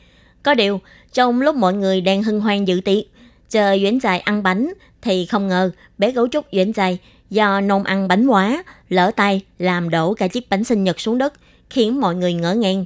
Có 0.42 0.54
điều, 0.54 0.80
trong 1.12 1.40
lúc 1.40 1.56
mọi 1.56 1.74
người 1.74 2.00
đang 2.00 2.22
hân 2.22 2.40
hoan 2.40 2.64
dự 2.64 2.80
tiệc, 2.84 3.04
chờ 3.50 3.78
Duyễn 3.78 4.00
Tài 4.00 4.20
ăn 4.20 4.42
bánh 4.42 4.72
thì 5.02 5.26
không 5.26 5.48
ngờ 5.48 5.70
bé 5.98 6.10
gấu 6.10 6.28
trúc 6.28 6.46
Duyễn 6.52 6.72
Tài 6.72 6.98
do 7.30 7.60
nôn 7.60 7.84
ăn 7.84 8.08
bánh 8.08 8.26
quá, 8.26 8.64
lỡ 8.88 9.10
tay 9.16 9.42
làm 9.58 9.90
đổ 9.90 10.14
cả 10.14 10.28
chiếc 10.28 10.50
bánh 10.50 10.64
sinh 10.64 10.84
nhật 10.84 11.00
xuống 11.00 11.18
đất, 11.18 11.32
khiến 11.70 12.00
mọi 12.00 12.14
người 12.14 12.34
ngỡ 12.34 12.54
ngàng. 12.54 12.84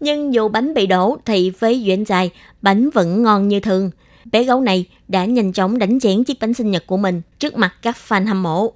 Nhưng 0.00 0.34
dù 0.34 0.48
bánh 0.48 0.74
bị 0.74 0.86
đổ 0.86 1.16
thì 1.24 1.50
với 1.50 1.82
Duyễn 1.86 2.04
Tài, 2.04 2.30
bánh 2.62 2.90
vẫn 2.90 3.22
ngon 3.22 3.48
như 3.48 3.60
thường. 3.60 3.90
Bé 4.32 4.44
gấu 4.44 4.60
này 4.60 4.86
đã 5.08 5.24
nhanh 5.24 5.52
chóng 5.52 5.78
đánh 5.78 6.00
chén 6.00 6.24
chiếc 6.24 6.40
bánh 6.40 6.54
sinh 6.54 6.70
nhật 6.70 6.86
của 6.86 6.96
mình 6.96 7.22
trước 7.38 7.56
mặt 7.56 7.74
các 7.82 7.96
fan 8.08 8.26
hâm 8.26 8.42
mộ. 8.42 8.72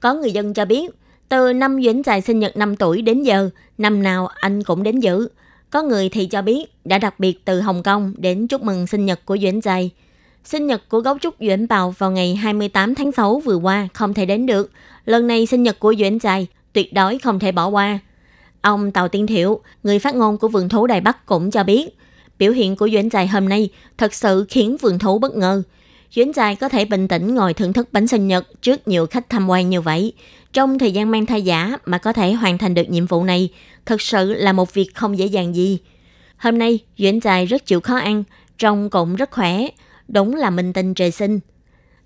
Có 0.00 0.14
người 0.14 0.32
dân 0.32 0.54
cho 0.54 0.64
biết, 0.64 0.90
từ 1.28 1.52
năm 1.52 1.82
Duyễn 1.82 2.02
Dài 2.02 2.20
sinh 2.20 2.38
nhật 2.38 2.56
5 2.56 2.76
tuổi 2.76 3.02
đến 3.02 3.22
giờ, 3.22 3.50
năm 3.78 4.02
nào 4.02 4.26
anh 4.26 4.62
cũng 4.62 4.82
đến 4.82 5.00
dự. 5.00 5.28
Có 5.70 5.82
người 5.82 6.08
thì 6.08 6.26
cho 6.26 6.42
biết 6.42 6.64
đã 6.84 6.98
đặc 6.98 7.20
biệt 7.20 7.44
từ 7.44 7.60
Hồng 7.60 7.82
Kông 7.82 8.14
đến 8.18 8.46
chúc 8.46 8.62
mừng 8.62 8.86
sinh 8.86 9.06
nhật 9.06 9.26
của 9.26 9.38
Duyễn 9.38 9.60
Dài. 9.60 9.90
Sinh 10.44 10.66
nhật 10.66 10.88
của 10.88 11.00
gấu 11.00 11.18
trúc 11.18 11.34
Duyễn 11.40 11.68
Bào 11.68 11.94
vào 11.98 12.10
ngày 12.10 12.34
28 12.34 12.94
tháng 12.94 13.12
6 13.12 13.38
vừa 13.44 13.56
qua 13.56 13.88
không 13.94 14.14
thể 14.14 14.26
đến 14.26 14.46
được. 14.46 14.70
Lần 15.04 15.26
này 15.26 15.46
sinh 15.46 15.62
nhật 15.62 15.80
của 15.80 15.94
Duyễn 15.98 16.18
Dài 16.18 16.46
tuyệt 16.72 16.92
đối 16.92 17.18
không 17.18 17.38
thể 17.38 17.52
bỏ 17.52 17.68
qua. 17.68 17.98
Ông 18.60 18.92
Tàu 18.92 19.08
Tiên 19.08 19.26
Thiệu, 19.26 19.60
người 19.82 19.98
phát 19.98 20.14
ngôn 20.14 20.38
của 20.38 20.48
vườn 20.48 20.68
thú 20.68 20.86
Đài 20.86 21.00
Bắc 21.00 21.26
cũng 21.26 21.50
cho 21.50 21.64
biết, 21.64 21.96
biểu 22.40 22.52
hiện 22.52 22.76
của 22.76 22.88
Duyễn 22.88 23.08
Dài 23.08 23.28
hôm 23.28 23.48
nay 23.48 23.68
thật 23.98 24.14
sự 24.14 24.46
khiến 24.48 24.76
vườn 24.80 24.98
thú 24.98 25.18
bất 25.18 25.36
ngờ. 25.36 25.62
Duyễn 26.14 26.32
Dài 26.32 26.56
có 26.56 26.68
thể 26.68 26.84
bình 26.84 27.08
tĩnh 27.08 27.34
ngồi 27.34 27.54
thưởng 27.54 27.72
thức 27.72 27.88
bánh 27.92 28.06
sinh 28.06 28.28
nhật 28.28 28.62
trước 28.62 28.88
nhiều 28.88 29.06
khách 29.06 29.28
tham 29.28 29.48
quan 29.48 29.70
như 29.70 29.80
vậy. 29.80 30.12
Trong 30.52 30.78
thời 30.78 30.92
gian 30.92 31.10
mang 31.10 31.26
thai 31.26 31.42
giả 31.42 31.78
mà 31.86 31.98
có 31.98 32.12
thể 32.12 32.32
hoàn 32.32 32.58
thành 32.58 32.74
được 32.74 32.90
nhiệm 32.90 33.06
vụ 33.06 33.24
này, 33.24 33.48
thật 33.86 34.02
sự 34.02 34.32
là 34.32 34.52
một 34.52 34.74
việc 34.74 34.94
không 34.94 35.18
dễ 35.18 35.26
dàng 35.26 35.54
gì. 35.54 35.78
Hôm 36.36 36.58
nay, 36.58 36.78
Duyễn 36.98 37.20
Dài 37.20 37.46
rất 37.46 37.66
chịu 37.66 37.80
khó 37.80 37.96
ăn, 37.96 38.24
trông 38.58 38.90
cũng 38.90 39.16
rất 39.16 39.30
khỏe, 39.30 39.66
đúng 40.08 40.34
là 40.34 40.50
minh 40.50 40.72
tinh 40.72 40.94
trời 40.94 41.10
sinh. 41.10 41.40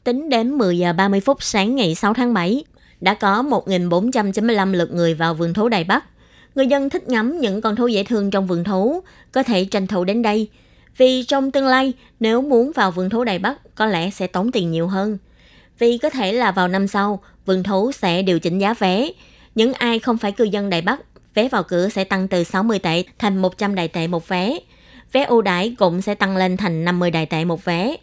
Tính 0.04 0.28
đến 0.28 0.58
10 0.58 0.78
giờ 0.78 0.92
30 0.92 1.20
phút 1.20 1.42
sáng 1.42 1.76
ngày 1.76 1.94
6 1.94 2.14
tháng 2.14 2.34
7, 2.34 2.64
đã 3.00 3.14
có 3.14 3.42
1.495 3.42 4.72
lượt 4.72 4.94
người 4.94 5.14
vào 5.14 5.34
vườn 5.34 5.54
thú 5.54 5.68
Đài 5.68 5.84
Bắc. 5.84 6.04
Người 6.54 6.66
dân 6.66 6.90
thích 6.90 7.08
ngắm 7.08 7.40
những 7.40 7.60
con 7.60 7.76
thú 7.76 7.86
dễ 7.86 8.04
thương 8.04 8.30
trong 8.30 8.46
vườn 8.46 8.64
thú, 8.64 9.02
có 9.32 9.42
thể 9.42 9.64
tranh 9.64 9.86
thủ 9.86 10.04
đến 10.04 10.22
đây. 10.22 10.48
Vì 10.96 11.24
trong 11.24 11.50
tương 11.50 11.66
lai, 11.66 11.92
nếu 12.20 12.42
muốn 12.42 12.72
vào 12.74 12.90
vườn 12.90 13.10
thú 13.10 13.24
Đài 13.24 13.38
Bắc, 13.38 13.74
có 13.74 13.86
lẽ 13.86 14.10
sẽ 14.10 14.26
tốn 14.26 14.52
tiền 14.52 14.70
nhiều 14.70 14.86
hơn. 14.86 15.18
Vì 15.78 15.98
có 15.98 16.10
thể 16.10 16.32
là 16.32 16.52
vào 16.52 16.68
năm 16.68 16.88
sau, 16.88 17.22
vườn 17.46 17.62
thú 17.62 17.92
sẽ 17.92 18.22
điều 18.22 18.38
chỉnh 18.38 18.58
giá 18.58 18.74
vé. 18.74 19.10
Những 19.54 19.72
ai 19.72 19.98
không 19.98 20.18
phải 20.18 20.32
cư 20.32 20.44
dân 20.44 20.70
Đài 20.70 20.82
Bắc, 20.82 21.00
vé 21.34 21.48
vào 21.48 21.62
cửa 21.62 21.88
sẽ 21.88 22.04
tăng 22.04 22.28
từ 22.28 22.44
60 22.44 22.78
tệ 22.78 23.04
thành 23.18 23.42
100 23.42 23.74
đại 23.74 23.88
tệ 23.88 24.06
một 24.06 24.28
vé. 24.28 24.58
Vé 25.12 25.24
ưu 25.24 25.42
đãi 25.42 25.74
cũng 25.78 26.02
sẽ 26.02 26.14
tăng 26.14 26.36
lên 26.36 26.56
thành 26.56 26.84
50 26.84 27.10
đại 27.10 27.26
tệ 27.26 27.44
một 27.44 27.64
vé. 27.64 27.96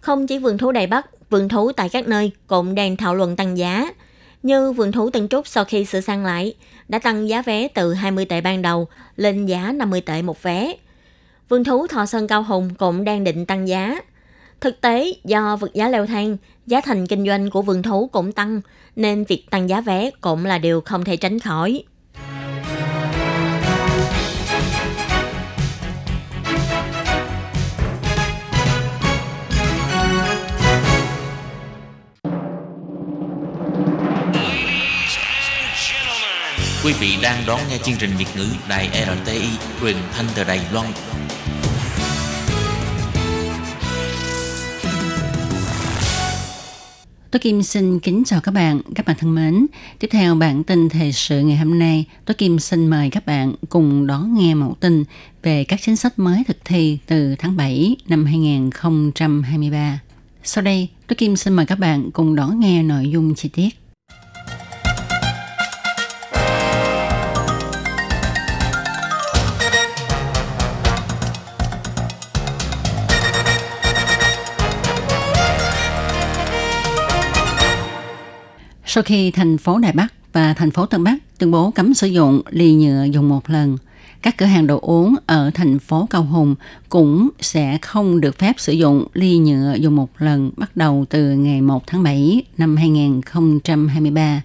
Không 0.00 0.26
chỉ 0.26 0.38
vườn 0.38 0.58
thú 0.58 0.72
Đài 0.72 0.86
Bắc, 0.86 1.30
vườn 1.30 1.48
thú 1.48 1.72
tại 1.72 1.88
các 1.88 2.08
nơi 2.08 2.30
cũng 2.46 2.74
đang 2.74 2.96
thảo 2.96 3.14
luận 3.14 3.36
tăng 3.36 3.58
giá. 3.58 3.92
Như 4.42 4.72
vườn 4.72 4.92
thú 4.92 5.10
Tân 5.10 5.28
Trúc 5.28 5.46
sau 5.46 5.64
khi 5.64 5.84
sửa 5.84 6.00
sang 6.00 6.24
lại, 6.24 6.54
đã 6.88 6.98
tăng 6.98 7.28
giá 7.28 7.42
vé 7.42 7.68
từ 7.68 7.94
20 7.94 8.24
tệ 8.24 8.40
ban 8.40 8.62
đầu 8.62 8.88
lên 9.16 9.46
giá 9.46 9.72
50 9.72 10.00
tệ 10.00 10.22
một 10.22 10.42
vé. 10.42 10.74
Vườn 11.48 11.64
thú 11.64 11.86
Thọ 11.86 12.06
Sơn 12.06 12.26
Cao 12.26 12.42
Hùng 12.42 12.74
cũng 12.78 13.04
đang 13.04 13.24
định 13.24 13.46
tăng 13.46 13.68
giá. 13.68 14.00
Thực 14.60 14.80
tế, 14.80 15.12
do 15.24 15.56
vật 15.56 15.74
giá 15.74 15.88
leo 15.88 16.06
thang, 16.06 16.36
giá 16.66 16.80
thành 16.80 17.06
kinh 17.06 17.26
doanh 17.26 17.50
của 17.50 17.62
vườn 17.62 17.82
thú 17.82 18.06
cũng 18.12 18.32
tăng, 18.32 18.60
nên 18.96 19.24
việc 19.24 19.44
tăng 19.50 19.68
giá 19.68 19.80
vé 19.80 20.10
cũng 20.20 20.44
là 20.46 20.58
điều 20.58 20.80
không 20.80 21.04
thể 21.04 21.16
tránh 21.16 21.38
khỏi. 21.38 21.82
Quý 36.88 36.94
vị 37.00 37.16
đang 37.22 37.44
đón 37.46 37.60
nghe 37.70 37.78
chương 37.78 37.96
trình 37.98 38.10
Việt 38.18 38.26
ngữ 38.36 38.46
Đài 38.68 38.88
RTI 38.88 39.48
truyền 39.80 39.96
thanh 40.12 40.26
từ 40.34 40.44
Đài 40.44 40.60
Loan. 40.72 40.86
Tôi 47.30 47.40
Kim 47.40 47.62
xin 47.62 48.00
kính 48.00 48.22
chào 48.26 48.40
các 48.40 48.52
bạn, 48.52 48.80
các 48.94 49.06
bạn 49.06 49.16
thân 49.18 49.34
mến. 49.34 49.66
Tiếp 49.98 50.08
theo 50.10 50.34
bản 50.34 50.64
tin 50.64 50.88
thời 50.88 51.12
sự 51.12 51.40
ngày 51.40 51.56
hôm 51.56 51.78
nay, 51.78 52.04
tôi 52.24 52.34
Kim 52.34 52.58
xin 52.58 52.86
mời 52.86 53.10
các 53.10 53.26
bạn 53.26 53.54
cùng 53.68 54.06
đón 54.06 54.34
nghe 54.34 54.54
mẫu 54.54 54.76
tin 54.80 55.04
về 55.42 55.64
các 55.64 55.80
chính 55.82 55.96
sách 55.96 56.18
mới 56.18 56.42
thực 56.46 56.56
thi 56.64 56.98
từ 57.06 57.34
tháng 57.38 57.56
7 57.56 57.96
năm 58.06 58.24
2023. 58.24 60.00
Sau 60.44 60.62
đây, 60.62 60.88
tôi 61.06 61.16
Kim 61.16 61.36
xin 61.36 61.52
mời 61.52 61.66
các 61.66 61.78
bạn 61.78 62.10
cùng 62.10 62.34
đón 62.34 62.60
nghe 62.60 62.82
nội 62.82 63.10
dung 63.10 63.34
chi 63.34 63.48
tiết. 63.48 63.87
Sau 78.98 79.02
khi 79.02 79.30
thành 79.30 79.58
phố 79.58 79.78
Đài 79.78 79.92
Bắc 79.92 80.06
và 80.32 80.54
thành 80.54 80.70
phố 80.70 80.86
Tân 80.86 81.04
Bắc 81.04 81.16
tuyên 81.38 81.50
bố 81.50 81.70
cấm 81.70 81.94
sử 81.94 82.06
dụng 82.06 82.42
ly 82.50 82.74
nhựa 82.74 83.04
dùng 83.04 83.28
một 83.28 83.50
lần, 83.50 83.78
các 84.22 84.36
cửa 84.38 84.46
hàng 84.46 84.66
đồ 84.66 84.78
uống 84.82 85.14
ở 85.26 85.50
thành 85.54 85.78
phố 85.78 86.06
Cao 86.10 86.22
Hùng 86.22 86.54
cũng 86.88 87.28
sẽ 87.40 87.78
không 87.82 88.20
được 88.20 88.38
phép 88.38 88.52
sử 88.56 88.72
dụng 88.72 89.06
ly 89.14 89.38
nhựa 89.38 89.74
dùng 89.80 89.96
một 89.96 90.10
lần 90.18 90.50
bắt 90.56 90.76
đầu 90.76 91.04
từ 91.10 91.32
ngày 91.32 91.60
1 91.60 91.86
tháng 91.86 92.02
7 92.02 92.42
năm 92.56 92.76
2023. 92.76 94.42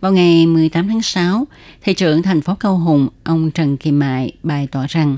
Vào 0.00 0.12
ngày 0.12 0.46
18 0.46 0.88
tháng 0.88 1.02
6, 1.02 1.46
thị 1.82 1.94
trưởng 1.94 2.22
thành 2.22 2.40
phố 2.40 2.54
Cao 2.54 2.78
Hùng, 2.78 3.08
ông 3.24 3.50
Trần 3.50 3.76
Kỳ 3.76 3.92
Mại 3.92 4.32
bày 4.42 4.66
tỏ 4.66 4.86
rằng 4.88 5.16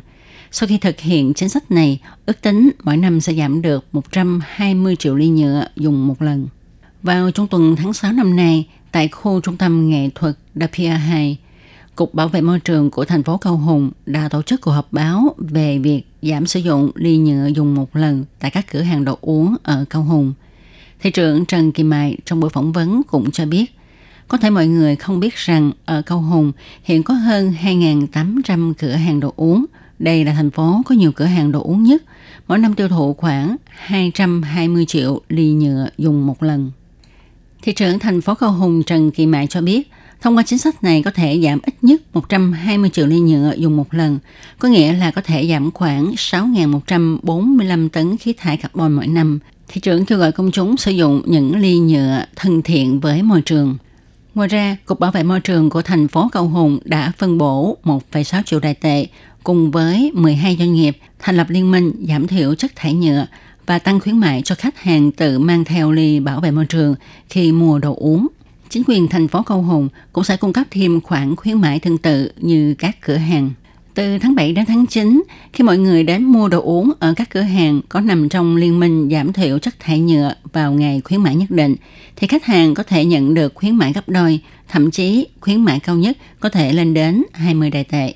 sau 0.51 0.67
khi 0.67 0.79
thực 0.79 1.01
hiện 1.01 1.35
chính 1.35 1.49
sách 1.49 1.71
này, 1.71 2.01
ước 2.27 2.41
tính 2.43 2.71
mỗi 2.83 2.97
năm 2.97 3.21
sẽ 3.21 3.35
giảm 3.35 3.63
được 3.63 3.85
120 3.93 4.97
triệu 4.97 5.15
ly 5.15 5.29
nhựa 5.29 5.67
dùng 5.77 6.07
một 6.07 6.23
lần. 6.23 6.49
Vào 7.07 7.31
trong 7.31 7.49
tuần 7.49 7.77
tháng 7.77 7.93
6 7.93 8.13
năm 8.13 8.37
nay, 8.37 8.69
tại 8.93 9.09
khu 9.09 9.41
trung 9.41 9.57
tâm 9.57 9.91
nghệ 9.91 10.09
thuật 10.15 10.35
Dapia 10.55 10.89
2, 10.89 11.39
Cục 11.97 12.15
Bảo 12.15 12.29
vệ 12.29 12.41
môi 12.41 12.61
trường 12.61 12.91
của 12.91 13.05
thành 13.05 13.23
phố 13.23 13.37
Cao 13.37 13.57
Hùng 13.57 13.91
đã 14.07 14.29
tổ 14.29 14.43
chức 14.43 14.61
cuộc 14.61 14.71
họp 14.71 14.93
báo 14.93 15.35
về 15.39 15.79
việc 15.79 16.03
giảm 16.23 16.47
sử 16.47 16.61
dụng 16.61 16.91
ly 16.95 17.17
nhựa 17.17 17.47
dùng 17.47 17.75
một 17.75 17.97
lần 17.97 18.25
tại 18.39 18.51
các 18.51 18.67
cửa 18.73 18.81
hàng 18.81 19.05
đồ 19.05 19.19
uống 19.21 19.57
ở 19.63 19.85
Cao 19.91 20.03
Hùng. 20.03 20.35
Thị 21.01 21.11
trưởng 21.11 21.45
Trần 21.45 21.73
kỳ 21.73 21.83
Mai 21.83 22.17
trong 22.25 22.41
buổi 22.41 22.51
phỏng 22.51 22.73
vấn 22.73 23.03
cũng 23.03 23.31
cho 23.31 23.47
biết, 23.47 23.65
có 24.29 24.39
thể 24.39 24.51
mọi 24.51 24.67
người 24.67 24.97
không 24.97 25.21
biết 25.21 25.35
rằng 25.35 25.73
ở 25.85 26.03
Cao 26.03 26.21
Hùng 26.21 26.53
hiện 26.83 27.03
có 27.03 27.15
hơn 27.15 27.55
2.800 27.63 28.75
cửa 28.79 28.93
hàng 28.93 29.21
đồ 29.21 29.33
uống. 29.37 29.65
Đây 29.99 30.25
là 30.25 30.33
thành 30.33 30.51
phố 30.51 30.83
có 30.87 30.95
nhiều 30.95 31.13
cửa 31.13 31.25
hàng 31.25 31.53
đồ 31.53 31.63
uống 31.63 31.83
nhất, 31.83 32.03
mỗi 32.49 32.59
năm 32.59 32.75
tiêu 32.75 32.89
thụ 32.89 33.15
khoảng 33.15 33.57
220 33.69 34.87
triệu 34.87 35.21
ly 35.29 35.53
nhựa 35.53 35.89
dùng 35.99 36.27
một 36.27 36.43
lần. 36.43 36.71
Thị 37.67 37.73
trưởng 37.73 37.99
thành 37.99 38.21
phố 38.21 38.35
Cao 38.35 38.53
Hùng 38.53 38.83
Trần 38.83 39.11
Kỳ 39.11 39.27
Mại 39.27 39.47
cho 39.47 39.61
biết, 39.61 39.91
thông 40.21 40.37
qua 40.37 40.43
chính 40.43 40.59
sách 40.59 40.85
này 40.85 41.03
có 41.03 41.11
thể 41.11 41.41
giảm 41.45 41.59
ít 41.63 41.75
nhất 41.83 42.03
120 42.15 42.91
triệu 42.91 43.07
ly 43.07 43.19
nhựa 43.19 43.55
dùng 43.59 43.77
một 43.77 43.95
lần, 43.95 44.19
có 44.59 44.69
nghĩa 44.69 44.93
là 44.93 45.11
có 45.11 45.21
thể 45.21 45.49
giảm 45.49 45.71
khoảng 45.71 46.13
6.145 46.13 47.89
tấn 47.89 48.17
khí 48.17 48.33
thải 48.33 48.57
carbon 48.57 48.93
mỗi 48.93 49.07
năm. 49.07 49.39
Thị 49.69 49.81
trưởng 49.81 50.05
kêu 50.05 50.19
gọi 50.19 50.33
công 50.33 50.51
chúng 50.51 50.77
sử 50.77 50.91
dụng 50.91 51.23
những 51.27 51.57
ly 51.57 51.79
nhựa 51.79 52.25
thân 52.37 52.63
thiện 52.63 53.01
với 53.01 53.23
môi 53.23 53.43
trường. 53.43 53.77
Ngoài 54.35 54.49
ra, 54.49 54.77
Cục 54.85 55.01
Bảo 55.01 55.11
vệ 55.11 55.23
Môi 55.23 55.41
trường 55.41 55.71
của 55.71 55.83
thành 55.83 56.09
phố 56.09 56.29
Cầu 56.33 56.49
Hùng 56.49 56.79
đã 56.85 57.13
phân 57.19 57.39
bổ 57.39 57.77
1,6 57.85 58.43
triệu 58.43 58.61
đại 58.61 58.75
tệ 58.75 59.07
cùng 59.45 59.71
với 59.71 60.11
12 60.15 60.57
doanh 60.59 60.75
nghiệp 60.75 60.99
thành 61.19 61.37
lập 61.37 61.47
liên 61.51 61.71
minh 61.71 61.93
giảm 62.09 62.27
thiểu 62.27 62.55
chất 62.55 62.73
thải 62.77 62.95
nhựa 62.95 63.27
và 63.67 63.79
tăng 63.79 64.01
khuyến 64.01 64.19
mại 64.19 64.43
cho 64.43 64.55
khách 64.55 64.79
hàng 64.79 65.13
tự 65.13 65.39
mang 65.39 65.65
theo 65.65 65.93
ly 65.93 66.21
bảo 66.21 66.41
vệ 66.41 66.51
môi 66.51 66.67
trường 66.67 66.95
khi 67.29 67.53
mua 67.53 67.79
đồ 67.79 67.95
uống. 67.99 68.27
Chính 68.69 68.83
quyền 68.87 69.09
thành 69.09 69.29
phố 69.29 69.43
Câu 69.43 69.63
Hùng 69.63 69.89
cũng 70.13 70.25
sẽ 70.25 70.37
cung 70.37 70.53
cấp 70.53 70.67
thêm 70.71 71.01
khoản 71.01 71.37
khuyến 71.37 71.61
mại 71.61 71.81
tương 71.81 71.99
tự 71.99 72.33
như 72.37 72.75
các 72.79 73.01
cửa 73.01 73.17
hàng. 73.17 73.51
Từ 73.95 74.19
tháng 74.19 74.35
7 74.35 74.53
đến 74.53 74.65
tháng 74.67 74.87
9, 74.87 75.23
khi 75.53 75.65
mọi 75.65 75.79
người 75.79 76.03
đến 76.03 76.25
mua 76.25 76.49
đồ 76.49 76.63
uống 76.63 76.93
ở 76.99 77.15
các 77.17 77.31
cửa 77.31 77.41
hàng 77.41 77.81
có 77.89 78.01
nằm 78.01 78.29
trong 78.29 78.57
liên 78.57 78.81
minh 78.81 79.09
giảm 79.11 79.33
thiểu 79.33 79.59
chất 79.59 79.75
thải 79.81 80.01
nhựa 80.01 80.35
vào 80.53 80.73
ngày 80.73 81.01
khuyến 81.05 81.23
mại 81.23 81.35
nhất 81.35 81.51
định, 81.51 81.77
thì 82.17 82.27
khách 82.27 82.45
hàng 82.45 82.75
có 82.75 82.83
thể 82.83 83.05
nhận 83.05 83.35
được 83.35 83.55
khuyến 83.55 83.75
mại 83.77 83.93
gấp 83.93 84.09
đôi, 84.09 84.41
thậm 84.69 84.91
chí 84.91 85.27
khuyến 85.41 85.65
mại 85.65 85.81
cao 85.81 85.97
nhất 85.97 86.17
có 86.41 86.49
thể 86.49 86.73
lên 86.73 86.95
đến 86.95 87.23
20 87.33 87.71
đại 87.71 87.85
tệ. 87.85 88.15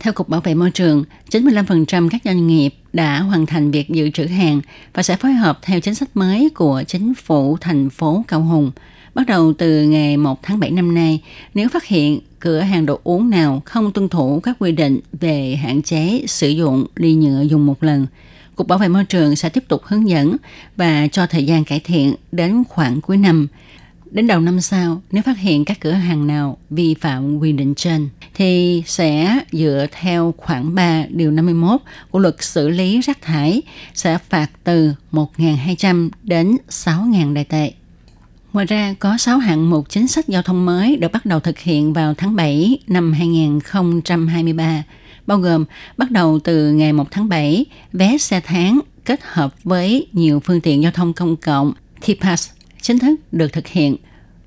Theo 0.00 0.12
Cục 0.12 0.28
Bảo 0.28 0.40
vệ 0.40 0.54
Môi 0.54 0.70
trường, 0.70 1.04
95% 1.30 2.08
các 2.08 2.20
doanh 2.24 2.46
nghiệp 2.46 2.74
đã 2.92 3.20
hoàn 3.20 3.46
thành 3.46 3.70
việc 3.70 3.88
dự 3.88 4.10
trữ 4.10 4.24
hàng 4.24 4.60
và 4.94 5.02
sẽ 5.02 5.16
phối 5.16 5.32
hợp 5.32 5.58
theo 5.62 5.80
chính 5.80 5.94
sách 5.94 6.08
mới 6.14 6.50
của 6.54 6.82
chính 6.86 7.14
phủ 7.14 7.56
thành 7.60 7.90
phố 7.90 8.24
Cao 8.28 8.40
Hùng. 8.40 8.70
Bắt 9.14 9.26
đầu 9.26 9.52
từ 9.58 9.82
ngày 9.82 10.16
1 10.16 10.42
tháng 10.42 10.60
7 10.60 10.70
năm 10.70 10.94
nay, 10.94 11.22
nếu 11.54 11.68
phát 11.68 11.84
hiện 11.84 12.20
cửa 12.40 12.60
hàng 12.60 12.86
đồ 12.86 13.00
uống 13.04 13.30
nào 13.30 13.62
không 13.64 13.92
tuân 13.92 14.08
thủ 14.08 14.40
các 14.40 14.56
quy 14.58 14.72
định 14.72 15.00
về 15.12 15.56
hạn 15.62 15.82
chế 15.82 16.24
sử 16.26 16.48
dụng 16.48 16.86
ly 16.96 17.14
nhựa 17.14 17.42
dùng 17.42 17.66
một 17.66 17.82
lần, 17.82 18.06
Cục 18.56 18.68
Bảo 18.68 18.78
vệ 18.78 18.88
Môi 18.88 19.04
trường 19.04 19.36
sẽ 19.36 19.48
tiếp 19.48 19.64
tục 19.68 19.82
hướng 19.84 20.08
dẫn 20.08 20.36
và 20.76 21.08
cho 21.12 21.26
thời 21.26 21.44
gian 21.44 21.64
cải 21.64 21.80
thiện 21.80 22.14
đến 22.32 22.62
khoảng 22.68 23.00
cuối 23.00 23.16
năm– 23.16 23.46
Đến 24.14 24.26
đầu 24.26 24.40
năm 24.40 24.60
sau, 24.60 25.02
nếu 25.12 25.22
phát 25.22 25.38
hiện 25.38 25.64
các 25.64 25.80
cửa 25.80 25.90
hàng 25.90 26.26
nào 26.26 26.58
vi 26.70 26.94
phạm 26.94 27.38
quy 27.38 27.52
định 27.52 27.74
trên, 27.74 28.08
thì 28.34 28.82
sẽ 28.86 29.38
dựa 29.52 29.86
theo 30.00 30.34
khoản 30.36 30.74
3 30.74 31.04
điều 31.08 31.30
51 31.30 31.80
của 32.10 32.18
luật 32.18 32.36
xử 32.40 32.68
lý 32.68 33.00
rác 33.00 33.22
thải 33.22 33.62
sẽ 33.94 34.18
phạt 34.28 34.50
từ 34.64 34.92
1.200 35.12 36.10
đến 36.22 36.56
6.000 36.68 37.34
đại 37.34 37.44
tệ. 37.44 37.72
Ngoài 38.52 38.66
ra, 38.66 38.94
có 38.98 39.16
6 39.16 39.38
hạng 39.38 39.70
mục 39.70 39.86
chính 39.88 40.06
sách 40.06 40.28
giao 40.28 40.42
thông 40.42 40.66
mới 40.66 40.96
được 40.96 41.12
bắt 41.12 41.26
đầu 41.26 41.40
thực 41.40 41.58
hiện 41.58 41.92
vào 41.92 42.14
tháng 42.14 42.36
7 42.36 42.78
năm 42.86 43.12
2023, 43.12 44.82
bao 45.26 45.38
gồm 45.38 45.64
bắt 45.96 46.10
đầu 46.10 46.38
từ 46.44 46.72
ngày 46.72 46.92
1 46.92 47.10
tháng 47.10 47.28
7, 47.28 47.64
vé 47.92 48.18
xe 48.18 48.40
tháng 48.44 48.80
kết 49.04 49.20
hợp 49.22 49.54
với 49.64 50.06
nhiều 50.12 50.40
phương 50.40 50.60
tiện 50.60 50.82
giao 50.82 50.92
thông 50.92 51.12
công 51.12 51.36
cộng 51.36 51.72
TPAS 52.00 52.50
chính 52.84 52.98
thức 52.98 53.20
được 53.32 53.52
thực 53.52 53.66
hiện. 53.66 53.96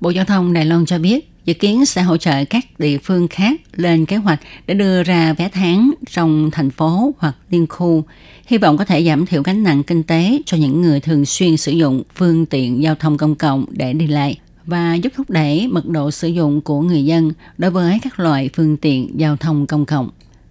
Bộ 0.00 0.10
Giao 0.10 0.24
thông 0.24 0.52
Đài 0.52 0.64
Loan 0.64 0.86
cho 0.86 0.98
biết 0.98 1.30
dự 1.44 1.54
kiến 1.54 1.86
sẽ 1.86 2.02
hỗ 2.02 2.16
trợ 2.16 2.44
các 2.44 2.64
địa 2.78 2.98
phương 2.98 3.28
khác 3.28 3.60
lên 3.76 4.06
kế 4.06 4.16
hoạch 4.16 4.40
để 4.66 4.74
đưa 4.74 5.02
ra 5.02 5.32
vé 5.32 5.48
tháng 5.48 5.90
trong 6.10 6.50
thành 6.52 6.70
phố 6.70 7.14
hoặc 7.18 7.36
liên 7.50 7.66
khu, 7.66 8.04
hy 8.46 8.58
vọng 8.58 8.76
có 8.76 8.84
thể 8.84 9.04
giảm 9.04 9.26
thiểu 9.26 9.42
gánh 9.42 9.62
nặng 9.62 9.82
kinh 9.82 10.02
tế 10.02 10.38
cho 10.46 10.56
những 10.56 10.82
người 10.82 11.00
thường 11.00 11.24
xuyên 11.24 11.56
sử 11.56 11.72
dụng 11.72 12.02
phương 12.14 12.46
tiện 12.46 12.82
giao 12.82 12.94
thông 12.94 13.16
công 13.16 13.34
cộng 13.34 13.64
để 13.70 13.92
đi 13.92 14.06
lại 14.06 14.38
và 14.66 14.94
giúp 14.94 15.12
thúc 15.16 15.30
đẩy 15.30 15.68
mật 15.68 15.86
độ 15.86 16.10
sử 16.10 16.28
dụng 16.28 16.60
của 16.60 16.80
người 16.80 17.04
dân 17.04 17.32
đối 17.58 17.70
với 17.70 17.98
các 18.02 18.20
loại 18.20 18.50
phương 18.54 18.76
tiện 18.76 19.20
giao 19.20 19.36
thông 19.36 19.66
công 19.66 19.86
cộng. 19.86 20.10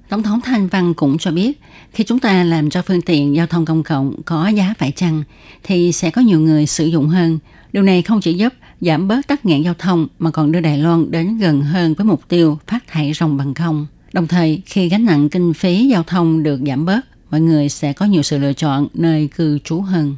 Tổng 0.09 0.23
thống 0.23 0.41
Thanh 0.41 0.67
Văn 0.67 0.93
cũng 0.93 1.17
cho 1.17 1.31
biết, 1.31 1.61
khi 1.93 2.03
chúng 2.03 2.19
ta 2.19 2.43
làm 2.43 2.69
cho 2.69 2.81
phương 2.81 3.01
tiện 3.01 3.35
giao 3.35 3.47
thông 3.47 3.65
công 3.65 3.83
cộng 3.83 4.21
có 4.25 4.47
giá 4.47 4.73
phải 4.77 4.91
chăng, 4.91 5.23
thì 5.63 5.91
sẽ 5.91 6.11
có 6.11 6.21
nhiều 6.21 6.39
người 6.39 6.65
sử 6.65 6.85
dụng 6.85 7.07
hơn. 7.07 7.39
Điều 7.73 7.83
này 7.83 8.01
không 8.01 8.21
chỉ 8.21 8.33
giúp 8.33 8.53
giảm 8.81 9.07
bớt 9.07 9.27
tắc 9.27 9.45
nghẽn 9.45 9.61
giao 9.61 9.73
thông 9.73 10.07
mà 10.19 10.31
còn 10.31 10.51
đưa 10.51 10.59
Đài 10.59 10.77
Loan 10.77 11.11
đến 11.11 11.37
gần 11.37 11.61
hơn 11.61 11.93
với 11.93 12.05
mục 12.05 12.21
tiêu 12.27 12.59
phát 12.67 12.87
thải 12.87 13.13
ròng 13.13 13.37
bằng 13.37 13.53
không. 13.53 13.87
Đồng 14.13 14.27
thời, 14.27 14.61
khi 14.65 14.89
gánh 14.89 15.05
nặng 15.05 15.29
kinh 15.29 15.53
phí 15.53 15.87
giao 15.87 16.03
thông 16.03 16.43
được 16.43 16.59
giảm 16.67 16.85
bớt, 16.85 17.01
mọi 17.31 17.41
người 17.41 17.69
sẽ 17.69 17.93
có 17.93 18.05
nhiều 18.05 18.23
sự 18.23 18.37
lựa 18.37 18.53
chọn 18.53 18.87
nơi 18.93 19.29
cư 19.35 19.59
trú 19.59 19.81
hơn. 19.81 20.15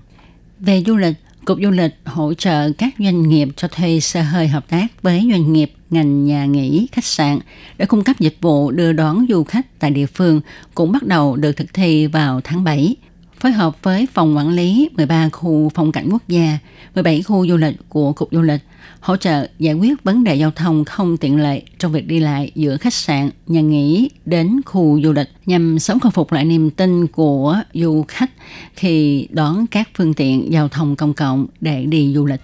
Về 0.59 0.83
du 0.87 0.95
lịch, 0.95 1.15
Cục 1.45 1.57
Du 1.61 1.69
lịch 1.69 1.95
hỗ 2.05 2.33
trợ 2.33 2.71
các 2.77 2.93
doanh 2.99 3.29
nghiệp 3.29 3.47
cho 3.55 3.67
thuê 3.67 3.99
xe 3.99 4.21
hơi 4.21 4.47
hợp 4.47 4.69
tác 4.69 5.01
với 5.01 5.29
doanh 5.31 5.53
nghiệp 5.53 5.71
ngành 5.89 6.25
nhà 6.25 6.45
nghỉ, 6.45 6.87
khách 6.91 7.05
sạn 7.05 7.39
để 7.77 7.85
cung 7.85 8.03
cấp 8.03 8.19
dịch 8.19 8.37
vụ 8.41 8.71
đưa 8.71 8.93
đón 8.93 9.25
du 9.29 9.43
khách 9.43 9.79
tại 9.79 9.91
địa 9.91 10.05
phương 10.05 10.41
cũng 10.75 10.91
bắt 10.91 11.03
đầu 11.03 11.35
được 11.35 11.51
thực 11.51 11.73
thi 11.73 12.07
vào 12.07 12.41
tháng 12.43 12.63
7 12.63 12.95
phối 13.39 13.51
hợp 13.51 13.83
với 13.83 14.07
Phòng 14.13 14.37
Quản 14.37 14.49
lý 14.49 14.89
13 14.93 15.29
khu 15.29 15.71
phong 15.75 15.91
cảnh 15.91 16.09
quốc 16.11 16.27
gia, 16.27 16.57
17 16.95 17.21
khu 17.21 17.47
du 17.47 17.57
lịch 17.57 17.75
của 17.89 18.13
Cục 18.13 18.29
Du 18.31 18.41
lịch, 18.41 18.61
hỗ 18.99 19.17
trợ 19.17 19.47
giải 19.59 19.73
quyết 19.73 20.03
vấn 20.03 20.23
đề 20.23 20.35
giao 20.35 20.51
thông 20.51 20.85
không 20.85 21.17
tiện 21.17 21.37
lợi 21.37 21.63
trong 21.79 21.91
việc 21.91 22.07
đi 22.07 22.19
lại 22.19 22.51
giữa 22.55 22.77
khách 22.77 22.93
sạn, 22.93 23.29
nhà 23.47 23.61
nghỉ 23.61 24.09
đến 24.25 24.61
khu 24.65 24.99
du 25.03 25.11
lịch 25.11 25.29
nhằm 25.45 25.79
sớm 25.79 25.99
khôi 25.99 26.11
phục 26.11 26.31
lại 26.31 26.45
niềm 26.45 26.69
tin 26.69 27.07
của 27.07 27.57
du 27.73 28.05
khách 28.07 28.31
khi 28.75 29.27
đón 29.31 29.67
các 29.67 29.89
phương 29.95 30.13
tiện 30.13 30.51
giao 30.51 30.67
thông 30.67 30.95
công 30.95 31.13
cộng 31.13 31.47
để 31.61 31.85
đi 31.85 32.13
du 32.15 32.25
lịch. 32.25 32.41